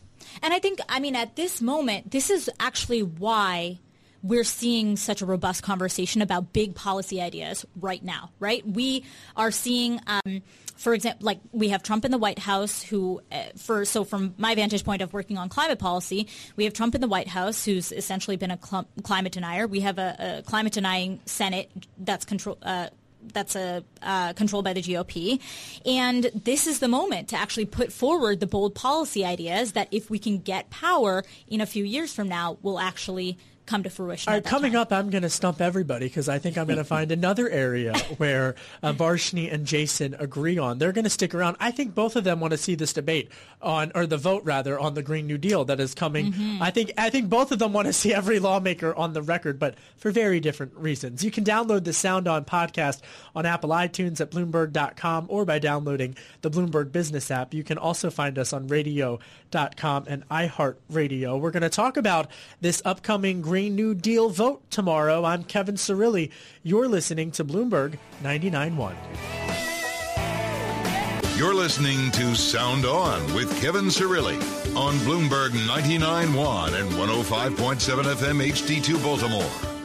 And 0.42 0.52
I 0.52 0.58
think, 0.58 0.80
I 0.88 1.00
mean, 1.00 1.16
at 1.16 1.36
this 1.36 1.62
moment, 1.62 2.10
this 2.10 2.28
is 2.28 2.50
actually 2.60 3.02
why 3.02 3.78
we're 4.22 4.44
seeing 4.44 4.96
such 4.96 5.22
a 5.22 5.26
robust 5.26 5.62
conversation 5.62 6.22
about 6.22 6.52
big 6.52 6.74
policy 6.74 7.20
ideas 7.20 7.64
right 7.80 8.02
now, 8.02 8.30
right? 8.38 8.66
We 8.66 9.04
are 9.36 9.50
seeing, 9.50 10.00
um, 10.06 10.42
for 10.76 10.94
example, 10.94 11.24
like 11.24 11.38
we 11.52 11.70
have 11.70 11.82
Trump 11.82 12.04
in 12.04 12.10
the 12.10 12.18
White 12.18 12.38
House, 12.38 12.82
who, 12.82 13.22
uh, 13.32 13.44
for 13.56 13.84
so 13.84 14.04
from 14.04 14.34
my 14.36 14.54
vantage 14.54 14.84
point 14.84 15.02
of 15.02 15.12
working 15.12 15.38
on 15.38 15.48
climate 15.48 15.78
policy, 15.78 16.28
we 16.56 16.64
have 16.64 16.74
Trump 16.74 16.94
in 16.94 17.00
the 17.00 17.08
White 17.08 17.28
House, 17.28 17.64
who's 17.64 17.92
essentially 17.92 18.36
been 18.36 18.50
a 18.50 18.58
cl- 18.62 18.88
climate 19.02 19.32
denier. 19.32 19.66
We 19.66 19.80
have 19.80 19.98
a, 19.98 20.40
a 20.40 20.42
climate 20.42 20.72
denying 20.72 21.20
Senate 21.24 21.70
that's 21.98 22.24
control. 22.24 22.58
Uh, 22.62 22.88
that's 23.34 23.54
a 23.54 23.84
uh, 24.00 24.32
controlled 24.32 24.64
by 24.64 24.72
the 24.72 24.80
GOP, 24.80 25.40
and 25.84 26.24
this 26.34 26.66
is 26.66 26.78
the 26.78 26.88
moment 26.88 27.28
to 27.28 27.36
actually 27.36 27.66
put 27.66 27.92
forward 27.92 28.40
the 28.40 28.46
bold 28.46 28.74
policy 28.74 29.26
ideas 29.26 29.72
that, 29.72 29.88
if 29.90 30.08
we 30.08 30.18
can 30.18 30.38
get 30.38 30.70
power 30.70 31.22
in 31.46 31.60
a 31.60 31.66
few 31.66 31.84
years 31.84 32.14
from 32.14 32.28
now, 32.30 32.56
will 32.62 32.78
actually 32.78 33.36
come 33.70 33.82
to 33.84 33.90
fruition. 33.90 34.28
All 34.30 34.36
right, 34.36 34.44
coming 34.44 34.72
time. 34.72 34.82
up, 34.82 34.92
I'm 34.92 35.10
going 35.10 35.22
to 35.22 35.30
stump 35.30 35.60
everybody 35.60 36.06
because 36.06 36.28
I 36.28 36.38
think 36.38 36.58
I'm 36.58 36.66
going 36.66 36.76
to 36.84 36.84
find 36.84 37.12
another 37.12 37.48
area 37.48 37.96
where 38.18 38.56
uh, 38.82 38.92
Varshini 38.92 39.52
and 39.52 39.64
Jason 39.64 40.14
agree 40.18 40.58
on. 40.58 40.78
They're 40.78 40.92
going 40.92 41.04
to 41.04 41.10
stick 41.10 41.34
around. 41.34 41.56
I 41.60 41.70
think 41.70 41.94
both 41.94 42.16
of 42.16 42.24
them 42.24 42.40
want 42.40 42.50
to 42.50 42.58
see 42.58 42.74
this 42.74 42.92
debate 42.92 43.30
on, 43.62 43.92
or 43.94 44.06
the 44.06 44.16
vote 44.16 44.44
rather, 44.44 44.78
on 44.78 44.94
the 44.94 45.02
Green 45.02 45.26
New 45.26 45.38
Deal 45.38 45.64
that 45.66 45.80
is 45.80 45.94
coming. 45.94 46.32
Mm-hmm. 46.32 46.62
I 46.62 46.70
think 46.70 46.92
I 46.98 47.10
think 47.10 47.28
both 47.28 47.52
of 47.52 47.58
them 47.58 47.72
want 47.72 47.86
to 47.86 47.92
see 47.92 48.12
every 48.12 48.40
lawmaker 48.40 48.94
on 48.94 49.12
the 49.12 49.22
record, 49.22 49.58
but 49.58 49.76
for 49.96 50.10
very 50.10 50.40
different 50.40 50.74
reasons. 50.74 51.24
You 51.24 51.30
can 51.30 51.44
download 51.44 51.84
the 51.84 51.92
Sound 51.92 52.26
On 52.26 52.44
podcast 52.44 53.00
on 53.34 53.46
Apple 53.46 53.70
iTunes 53.70 54.20
at 54.20 54.30
Bloomberg.com 54.30 55.26
or 55.28 55.44
by 55.44 55.58
downloading 55.58 56.16
the 56.42 56.50
Bloomberg 56.50 56.90
Business 56.90 57.30
app. 57.30 57.54
You 57.54 57.62
can 57.62 57.78
also 57.78 58.10
find 58.10 58.38
us 58.38 58.52
on 58.52 58.66
Radio.com 59.52 60.04
and 60.08 60.28
iHeartRadio. 60.28 61.40
We're 61.40 61.50
going 61.50 61.62
to 61.62 61.68
talk 61.68 61.96
about 61.96 62.28
this 62.60 62.82
upcoming 62.84 63.42
Green 63.42 63.60
Green 63.60 63.74
New 63.74 63.94
Deal 63.94 64.30
vote 64.30 64.62
tomorrow. 64.70 65.24
I'm 65.24 65.44
Kevin 65.44 65.74
Cirilli. 65.74 66.30
You're 66.62 66.88
listening 66.88 67.30
to 67.32 67.44
Bloomberg 67.44 67.98
99.1. 68.22 68.94
You're 71.36 71.54
listening 71.54 72.10
to 72.12 72.34
Sound 72.34 72.84
On 72.86 73.34
with 73.34 73.50
Kevin 73.60 73.86
Cirilli 73.86 74.36
on 74.76 74.94
Bloomberg 74.98 75.50
99.1 75.50 76.80
and 76.80 76.90
105.7 76.92 78.02
FM 78.14 78.46
HD2 78.52 79.02
Baltimore. 79.02 79.79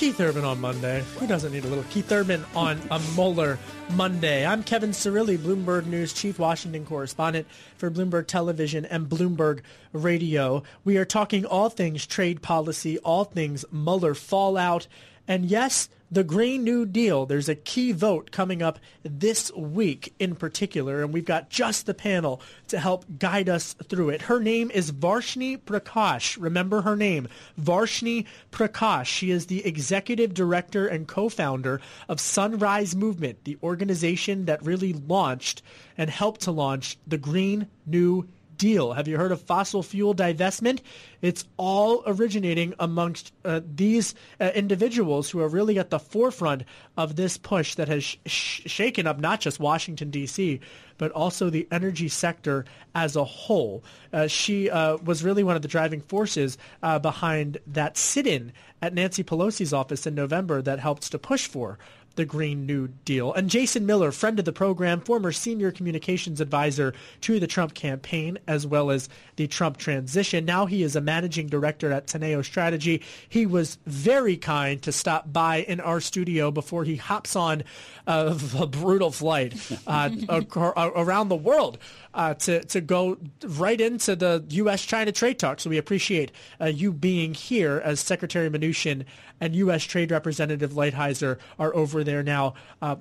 Keith 0.00 0.18
Urban 0.18 0.46
on 0.46 0.58
Monday. 0.58 1.04
Who 1.18 1.26
doesn't 1.26 1.52
need 1.52 1.66
a 1.66 1.68
little 1.68 1.84
Keith 1.90 2.10
Urban 2.10 2.42
on 2.56 2.80
a 2.90 2.98
Mueller 3.14 3.58
Monday? 3.90 4.46
I'm 4.46 4.62
Kevin 4.62 4.92
Cirilli, 4.92 5.36
Bloomberg 5.36 5.84
News 5.84 6.14
Chief 6.14 6.38
Washington 6.38 6.86
Correspondent 6.86 7.46
for 7.76 7.90
Bloomberg 7.90 8.26
Television 8.26 8.86
and 8.86 9.10
Bloomberg 9.10 9.60
Radio. 9.92 10.62
We 10.86 10.96
are 10.96 11.04
talking 11.04 11.44
all 11.44 11.68
things 11.68 12.06
trade 12.06 12.40
policy, 12.40 12.96
all 13.00 13.24
things 13.24 13.66
Mueller 13.70 14.14
fallout, 14.14 14.86
and 15.30 15.46
yes, 15.46 15.88
the 16.10 16.24
Green 16.24 16.64
New 16.64 16.84
Deal. 16.84 17.24
There's 17.24 17.48
a 17.48 17.54
key 17.54 17.92
vote 17.92 18.32
coming 18.32 18.62
up 18.62 18.80
this 19.04 19.52
week 19.54 20.12
in 20.18 20.34
particular, 20.34 21.04
and 21.04 21.12
we've 21.12 21.24
got 21.24 21.50
just 21.50 21.86
the 21.86 21.94
panel 21.94 22.42
to 22.66 22.80
help 22.80 23.04
guide 23.16 23.48
us 23.48 23.74
through 23.74 24.08
it. 24.08 24.22
Her 24.22 24.40
name 24.40 24.72
is 24.72 24.90
Varshini 24.90 25.56
Prakash. 25.56 26.36
Remember 26.40 26.82
her 26.82 26.96
name, 26.96 27.28
Varshini 27.60 28.26
Prakash. 28.50 29.06
She 29.06 29.30
is 29.30 29.46
the 29.46 29.64
executive 29.64 30.34
director 30.34 30.88
and 30.88 31.06
co-founder 31.06 31.80
of 32.08 32.18
Sunrise 32.18 32.96
Movement, 32.96 33.44
the 33.44 33.56
organization 33.62 34.46
that 34.46 34.64
really 34.64 34.94
launched 34.94 35.62
and 35.96 36.10
helped 36.10 36.40
to 36.40 36.50
launch 36.50 36.98
the 37.06 37.18
Green 37.18 37.68
New 37.86 38.22
deal. 38.22 38.34
Have 38.60 39.08
you 39.08 39.16
heard 39.16 39.32
of 39.32 39.40
fossil 39.40 39.82
fuel 39.82 40.14
divestment? 40.14 40.80
It's 41.22 41.46
all 41.56 42.02
originating 42.06 42.74
amongst 42.78 43.32
uh, 43.42 43.60
these 43.64 44.14
uh, 44.38 44.50
individuals 44.54 45.30
who 45.30 45.40
are 45.40 45.48
really 45.48 45.78
at 45.78 45.88
the 45.88 45.98
forefront 45.98 46.64
of 46.96 47.16
this 47.16 47.38
push 47.38 47.76
that 47.76 47.88
has 47.88 48.04
sh- 48.04 48.60
shaken 48.66 49.06
up 49.06 49.18
not 49.18 49.40
just 49.40 49.60
Washington, 49.60 50.10
D.C., 50.10 50.60
but 50.98 51.10
also 51.12 51.48
the 51.48 51.66
energy 51.72 52.08
sector 52.08 52.66
as 52.94 53.16
a 53.16 53.24
whole. 53.24 53.82
Uh, 54.12 54.26
she 54.26 54.68
uh, 54.68 54.98
was 54.98 55.24
really 55.24 55.42
one 55.42 55.56
of 55.56 55.62
the 55.62 55.68
driving 55.68 56.02
forces 56.02 56.58
uh, 56.82 56.98
behind 56.98 57.56
that 57.66 57.96
sit-in 57.96 58.52
at 58.82 58.92
Nancy 58.92 59.24
Pelosi's 59.24 59.72
office 59.72 60.06
in 60.06 60.14
November 60.14 60.60
that 60.60 60.78
helped 60.78 61.10
to 61.10 61.18
push 61.18 61.46
for 61.46 61.78
the 62.16 62.24
Green 62.24 62.66
New 62.66 62.88
Deal. 63.04 63.32
And 63.32 63.48
Jason 63.48 63.86
Miller, 63.86 64.12
friend 64.12 64.38
of 64.38 64.44
the 64.44 64.52
program, 64.52 65.00
former 65.00 65.32
senior 65.32 65.70
communications 65.70 66.40
advisor 66.40 66.92
to 67.22 67.40
the 67.40 67.46
Trump 67.46 67.74
campaign, 67.74 68.38
as 68.46 68.66
well 68.66 68.90
as 68.90 69.08
the 69.36 69.46
Trump 69.46 69.76
transition. 69.76 70.44
Now 70.44 70.66
he 70.66 70.82
is 70.82 70.96
a 70.96 71.00
managing 71.00 71.46
director 71.46 71.92
at 71.92 72.06
Teneo 72.06 72.44
Strategy. 72.44 73.02
He 73.28 73.46
was 73.46 73.78
very 73.86 74.36
kind 74.36 74.82
to 74.82 74.92
stop 74.92 75.32
by 75.32 75.58
in 75.58 75.80
our 75.80 76.00
studio 76.00 76.50
before 76.50 76.84
he 76.84 76.96
hops 76.96 77.36
on 77.36 77.62
uh, 78.06 78.38
a 78.58 78.66
brutal 78.66 79.10
flight 79.10 79.54
uh, 79.86 80.10
around 80.76 81.28
the 81.28 81.36
world 81.36 81.78
uh, 82.14 82.34
to, 82.34 82.64
to 82.64 82.80
go 82.80 83.18
right 83.44 83.80
into 83.80 84.16
the 84.16 84.44
U.S.-China 84.48 85.14
trade 85.14 85.38
talks. 85.38 85.62
So 85.62 85.70
we 85.70 85.78
appreciate 85.78 86.32
uh, 86.60 86.66
you 86.66 86.92
being 86.92 87.34
here 87.34 87.80
as 87.84 88.00
Secretary 88.00 88.50
Mnuchin 88.50 89.04
and 89.40 89.54
U.S. 89.56 89.84
Trade 89.84 90.10
Representative 90.10 90.72
Lighthizer 90.72 91.38
are 91.58 91.74
over 91.74 92.04
there 92.04 92.22
now. 92.22 92.54
Uh, 92.82 92.96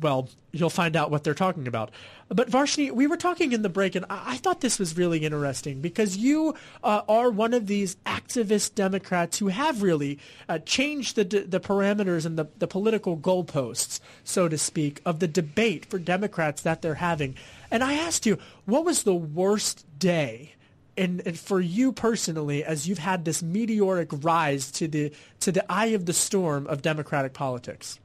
well, 0.00 0.28
you'll 0.52 0.70
find 0.70 0.96
out 0.96 1.10
what 1.10 1.24
they're 1.24 1.34
talking 1.34 1.66
about. 1.66 1.90
But 2.28 2.50
Varshini, 2.50 2.90
we 2.92 3.06
were 3.06 3.16
talking 3.16 3.52
in 3.52 3.62
the 3.62 3.68
break, 3.68 3.94
and 3.94 4.06
I, 4.08 4.36
thought 4.36 4.60
this 4.60 4.78
was 4.78 4.96
really 4.96 5.18
interesting 5.18 5.80
because 5.80 6.16
you 6.16 6.54
uh, 6.82 7.02
are 7.08 7.30
one 7.30 7.52
of 7.52 7.66
these 7.66 7.96
activist 8.06 8.74
Democrats 8.74 9.38
who 9.38 9.48
have 9.48 9.82
really 9.82 10.18
uh, 10.48 10.58
changed 10.60 11.16
the 11.16 11.24
the 11.24 11.60
parameters 11.60 12.24
and 12.24 12.38
the, 12.38 12.46
the 12.58 12.66
political 12.66 13.16
goalposts, 13.16 14.00
so 14.24 14.48
to 14.48 14.56
speak, 14.56 15.02
of 15.04 15.18
the 15.18 15.28
debate 15.28 15.84
for 15.86 15.98
Democrats 15.98 16.62
that 16.62 16.80
they're 16.80 16.94
having. 16.94 17.34
And 17.70 17.84
I 17.84 17.94
asked 17.94 18.24
you, 18.24 18.38
what 18.64 18.84
was 18.84 19.02
the 19.02 19.14
worst 19.14 19.84
day? 19.98 20.54
And, 20.94 21.38
for 21.38 21.58
you 21.58 21.90
personally, 21.90 22.62
as 22.64 22.86
you've 22.86 22.98
had 22.98 23.24
this 23.24 23.42
meteoric 23.42 24.10
rise 24.12 24.70
to 24.72 24.86
the 24.86 25.12
to 25.40 25.50
the 25.50 25.70
eye 25.72 25.86
of 25.86 26.04
the 26.04 26.12
storm 26.12 26.66
of 26.66 26.82
Democratic 26.82 27.32
politics. 27.32 27.98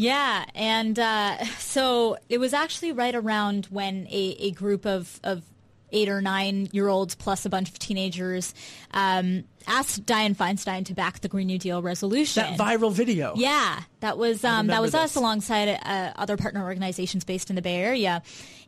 Yeah, 0.00 0.44
and 0.54 0.96
uh, 0.96 1.44
so 1.58 2.18
it 2.28 2.38
was 2.38 2.54
actually 2.54 2.92
right 2.92 3.16
around 3.16 3.66
when 3.66 4.06
a, 4.06 4.36
a 4.38 4.50
group 4.52 4.86
of, 4.86 5.18
of 5.24 5.42
eight 5.90 6.08
or 6.08 6.22
nine 6.22 6.68
year 6.70 6.86
olds 6.86 7.16
plus 7.16 7.44
a 7.44 7.50
bunch 7.50 7.68
of 7.68 7.80
teenagers 7.80 8.54
um, 8.92 9.42
asked 9.66 10.06
Dianne 10.06 10.36
Feinstein 10.36 10.84
to 10.84 10.94
back 10.94 11.18
the 11.18 11.26
Green 11.26 11.48
New 11.48 11.58
Deal 11.58 11.82
resolution. 11.82 12.44
That 12.44 12.56
viral 12.56 12.92
video. 12.92 13.32
Yeah, 13.34 13.80
that 13.98 14.16
was 14.18 14.44
um, 14.44 14.68
that 14.68 14.80
was 14.80 14.92
this. 14.92 15.00
us 15.00 15.16
alongside 15.16 15.80
uh, 15.82 16.12
other 16.14 16.36
partner 16.36 16.62
organizations 16.62 17.24
based 17.24 17.50
in 17.50 17.56
the 17.56 17.62
Bay 17.62 17.82
Area, 17.82 18.22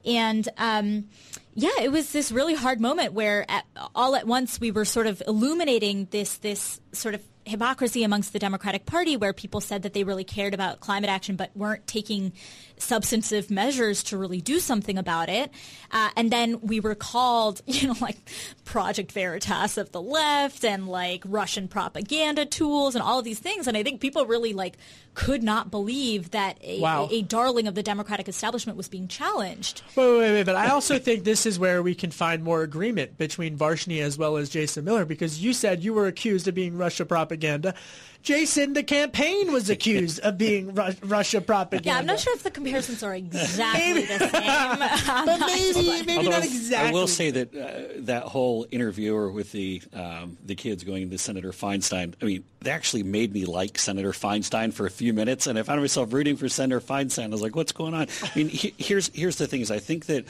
and. 0.04 0.48
Um, 0.58 1.04
yeah, 1.52 1.82
it 1.82 1.90
was 1.90 2.12
this 2.12 2.30
really 2.30 2.54
hard 2.54 2.80
moment 2.80 3.12
where 3.12 3.44
at, 3.50 3.66
all 3.92 4.14
at 4.14 4.24
once 4.24 4.60
we 4.60 4.70
were 4.70 4.84
sort 4.84 5.08
of 5.08 5.20
illuminating 5.26 6.06
this 6.12 6.36
this 6.38 6.80
sort 6.92 7.16
of 7.16 7.22
hypocrisy 7.50 8.02
amongst 8.04 8.32
the 8.32 8.38
Democratic 8.38 8.86
Party 8.86 9.16
where 9.16 9.32
people 9.32 9.60
said 9.60 9.82
that 9.82 9.92
they 9.92 10.04
really 10.04 10.24
cared 10.24 10.54
about 10.54 10.80
climate 10.80 11.10
action 11.10 11.36
but 11.36 11.54
weren't 11.56 11.86
taking 11.86 12.32
substantive 12.78 13.50
measures 13.50 14.02
to 14.04 14.16
really 14.16 14.40
do 14.40 14.58
something 14.58 14.96
about 14.96 15.28
it. 15.28 15.50
Uh, 15.92 16.10
and 16.16 16.30
then 16.30 16.60
we 16.62 16.80
were 16.80 16.94
called, 16.94 17.60
you 17.66 17.88
know, 17.88 17.94
like 18.00 18.16
Project 18.64 19.12
Veritas 19.12 19.76
of 19.76 19.92
the 19.92 20.00
left 20.00 20.64
and 20.64 20.88
like 20.88 21.22
Russian 21.26 21.68
propaganda 21.68 22.46
tools 22.46 22.94
and 22.94 23.02
all 23.02 23.18
of 23.18 23.24
these 23.24 23.38
things. 23.38 23.66
And 23.66 23.76
I 23.76 23.82
think 23.82 24.00
people 24.00 24.24
really 24.26 24.52
like 24.52 24.78
could 25.14 25.42
not 25.42 25.70
believe 25.70 26.30
that 26.30 26.56
a, 26.62 26.80
Wow. 26.80 27.08
a, 27.10 27.16
a 27.16 27.22
darling 27.22 27.66
of 27.66 27.74
the 27.74 27.82
Democratic 27.82 28.28
establishment 28.28 28.76
was 28.78 28.88
being 28.88 29.08
challenged. 29.08 29.82
Wait, 29.96 30.18
wait, 30.18 30.32
wait, 30.32 30.46
but 30.46 30.54
I 30.54 30.68
also 30.68 30.98
think 30.98 31.24
this 31.24 31.44
is 31.46 31.58
where 31.58 31.82
we 31.82 31.94
can 31.96 32.10
find 32.12 32.42
more 32.44 32.62
agreement 32.62 33.18
between 33.18 33.58
Varshini 33.58 34.00
as 34.00 34.16
well 34.16 34.36
as 34.36 34.48
Jason 34.48 34.84
Miller 34.84 35.04
because 35.04 35.42
you 35.42 35.52
said 35.52 35.82
you 35.82 35.92
were 35.92 36.06
accused 36.06 36.46
of 36.48 36.54
being 36.54 36.78
Russia 36.78 37.04
propaganda. 37.04 37.39
Jason, 38.22 38.74
the 38.74 38.82
campaign 38.82 39.50
was 39.50 39.70
accused 39.70 40.20
of 40.20 40.36
being 40.36 40.74
Ru- 40.74 40.92
Russia 41.02 41.40
propaganda. 41.40 41.88
Yeah, 41.88 41.98
I'm 41.98 42.06
not 42.06 42.20
sure 42.20 42.34
if 42.34 42.42
the 42.42 42.50
comparisons 42.50 43.02
are 43.02 43.14
exactly 43.14 44.02
the 44.02 44.18
same. 44.18 44.28
but 45.26 45.40
maybe, 45.46 46.04
maybe 46.04 46.26
Although 46.26 46.30
not 46.30 46.44
exactly. 46.44 46.90
I 46.90 46.92
will 46.92 47.06
say 47.06 47.30
that 47.30 47.54
uh, 47.54 48.02
that 48.04 48.24
whole 48.24 48.66
interviewer 48.70 49.30
with 49.30 49.52
the 49.52 49.80
um, 49.94 50.36
the 50.44 50.54
kids 50.54 50.84
going 50.84 51.08
to 51.08 51.18
Senator 51.18 51.52
Feinstein. 51.52 52.14
I 52.20 52.24
mean, 52.26 52.44
they 52.60 52.70
actually 52.70 53.04
made 53.04 53.32
me 53.32 53.46
like 53.46 53.78
Senator 53.78 54.12
Feinstein 54.12 54.72
for 54.72 54.84
a 54.84 54.90
few 54.90 55.14
minutes, 55.14 55.46
and 55.46 55.58
I 55.58 55.62
found 55.62 55.80
myself 55.80 56.12
rooting 56.12 56.36
for 56.36 56.48
Senator 56.48 56.80
Feinstein. 56.80 57.24
I 57.24 57.28
was 57.28 57.42
like, 57.42 57.56
"What's 57.56 57.72
going 57.72 57.94
on?" 57.94 58.08
I 58.22 58.30
mean, 58.36 58.48
he, 58.48 58.74
here's 58.76 59.08
here's 59.14 59.36
the 59.36 59.46
thing: 59.46 59.62
is 59.62 59.70
I 59.70 59.78
think 59.78 60.06
that. 60.06 60.26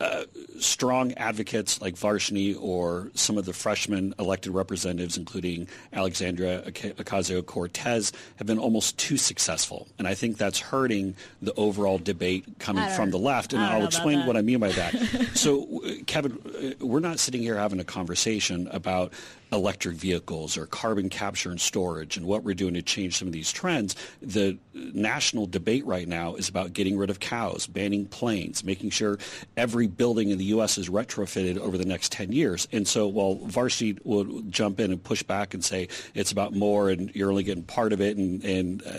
Uh, 0.00 0.24
strong 0.58 1.12
advocates 1.14 1.80
like 1.80 1.94
Varshini 1.94 2.56
or 2.60 3.10
some 3.14 3.38
of 3.38 3.44
the 3.44 3.52
freshman 3.52 4.12
elected 4.18 4.52
representatives, 4.52 5.16
including 5.16 5.68
Alexandra 5.92 6.62
Ocasio-Cortez, 6.62 8.12
have 8.36 8.46
been 8.46 8.58
almost 8.58 8.98
too 8.98 9.16
successful, 9.16 9.86
and 9.98 10.08
I 10.08 10.14
think 10.14 10.36
that's 10.36 10.58
hurting 10.58 11.14
the 11.40 11.54
overall 11.54 11.98
debate 11.98 12.44
coming 12.58 12.88
from 12.90 13.10
the 13.10 13.18
left. 13.18 13.52
And 13.52 13.62
I'll 13.62 13.86
explain 13.86 14.26
what 14.26 14.36
I 14.36 14.42
mean 14.42 14.58
by 14.58 14.70
that. 14.70 14.94
so, 15.34 15.82
uh, 15.84 15.92
Kevin, 16.06 16.38
uh, 16.44 16.84
we're 16.84 17.00
not 17.00 17.20
sitting 17.20 17.42
here 17.42 17.56
having 17.56 17.78
a 17.78 17.84
conversation 17.84 18.68
about 18.72 19.12
electric 19.54 19.96
vehicles 19.96 20.56
or 20.56 20.66
carbon 20.66 21.08
capture 21.08 21.50
and 21.50 21.60
storage 21.60 22.16
and 22.16 22.26
what 22.26 22.42
we're 22.42 22.54
doing 22.54 22.74
to 22.74 22.82
change 22.82 23.16
some 23.16 23.28
of 23.28 23.32
these 23.32 23.52
trends. 23.52 23.96
The 24.20 24.58
national 24.74 25.46
debate 25.46 25.86
right 25.86 26.06
now 26.08 26.34
is 26.34 26.48
about 26.48 26.72
getting 26.72 26.98
rid 26.98 27.10
of 27.10 27.20
cows, 27.20 27.66
banning 27.66 28.06
planes, 28.06 28.64
making 28.64 28.90
sure 28.90 29.18
every 29.56 29.86
building 29.86 30.30
in 30.30 30.38
the 30.38 30.44
U.S. 30.46 30.76
is 30.78 30.88
retrofitted 30.88 31.58
over 31.58 31.78
the 31.78 31.84
next 31.84 32.12
10 32.12 32.32
years. 32.32 32.66
And 32.72 32.86
so 32.86 33.06
while 33.06 33.36
Varshini 33.36 34.04
will 34.04 34.42
jump 34.42 34.80
in 34.80 34.90
and 34.90 35.02
push 35.02 35.22
back 35.22 35.54
and 35.54 35.64
say 35.64 35.88
it's 36.14 36.32
about 36.32 36.52
more 36.52 36.90
and 36.90 37.14
you're 37.14 37.30
only 37.30 37.44
getting 37.44 37.64
part 37.64 37.92
of 37.92 38.00
it 38.00 38.16
and, 38.16 38.44
and, 38.44 38.82
uh, 38.86 38.90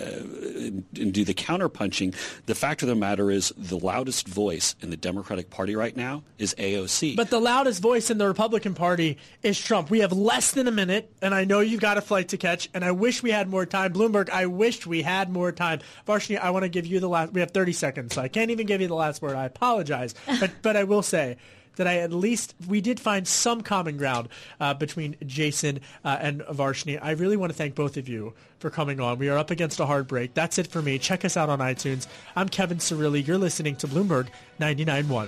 and, 0.99 1.13
do 1.13 1.23
the 1.23 1.33
counterpunching, 1.33 2.15
the 2.45 2.55
fact 2.55 2.81
of 2.81 2.87
the 2.87 2.95
matter 2.95 3.29
is 3.29 3.53
the 3.57 3.77
loudest 3.77 4.27
voice 4.27 4.75
in 4.81 4.89
the 4.89 4.97
Democratic 4.97 5.49
Party 5.49 5.75
right 5.75 5.95
now 5.95 6.23
is 6.37 6.55
AOC. 6.57 7.15
But 7.15 7.29
the 7.29 7.39
loudest 7.39 7.81
voice 7.81 8.09
in 8.09 8.17
the 8.17 8.27
Republican 8.27 8.73
Party 8.73 9.17
is 9.43 9.59
Trump. 9.59 9.89
We 9.89 9.99
have 9.99 10.11
less 10.11 10.44
than 10.51 10.67
a 10.67 10.71
minute, 10.71 11.11
and 11.21 11.33
I 11.33 11.43
know 11.43 11.59
you've 11.59 11.81
got 11.81 11.97
a 11.97 12.01
flight 12.01 12.29
to 12.29 12.37
catch, 12.37 12.69
and 12.73 12.83
I 12.83 12.91
wish 12.91 13.21
we 13.23 13.31
had 13.31 13.47
more 13.47 13.65
time. 13.65 13.93
Bloomberg, 13.93 14.29
I 14.29 14.45
wished 14.45 14.87
we 14.87 15.01
had 15.01 15.29
more 15.29 15.51
time. 15.51 15.79
Varshini, 16.07 16.39
I 16.39 16.49
want 16.51 16.63
to 16.63 16.69
give 16.69 16.85
you 16.85 16.99
the 16.99 17.09
last. 17.09 17.33
We 17.33 17.41
have 17.41 17.51
30 17.51 17.73
seconds, 17.73 18.15
so 18.15 18.21
I 18.21 18.27
can't 18.27 18.51
even 18.51 18.65
give 18.65 18.81
you 18.81 18.87
the 18.87 18.95
last 18.95 19.21
word. 19.21 19.35
I 19.35 19.45
apologize, 19.45 20.15
but 20.39 20.51
but 20.61 20.75
I 20.75 20.83
will 20.83 21.03
say. 21.03 21.37
That 21.77 21.87
I 21.87 21.97
at 21.97 22.13
least 22.13 22.55
we 22.69 22.79
did 22.79 23.01
find 23.01 23.27
some 23.27 23.59
common 23.59 23.97
ground 23.97 24.29
uh, 24.61 24.75
between 24.75 25.17
Jason 25.25 25.81
uh, 26.05 26.17
and 26.21 26.39
Varshini. 26.39 26.97
I 27.01 27.11
really 27.11 27.35
want 27.35 27.51
to 27.51 27.57
thank 27.57 27.75
both 27.75 27.97
of 27.97 28.07
you 28.07 28.33
for 28.59 28.69
coming 28.69 29.01
on. 29.01 29.19
We 29.19 29.27
are 29.27 29.37
up 29.37 29.51
against 29.51 29.81
a 29.81 29.85
hard 29.85 30.07
break. 30.07 30.33
That's 30.33 30.57
it 30.57 30.67
for 30.67 30.81
me. 30.81 30.97
Check 30.99 31.25
us 31.25 31.35
out 31.35 31.49
on 31.49 31.59
iTunes. 31.59 32.07
I'm 32.33 32.47
Kevin 32.47 32.77
Cirilli. 32.77 33.27
You're 33.27 33.37
listening 33.37 33.75
to 33.75 33.89
Bloomberg 33.89 34.29
99.1. 34.61 35.27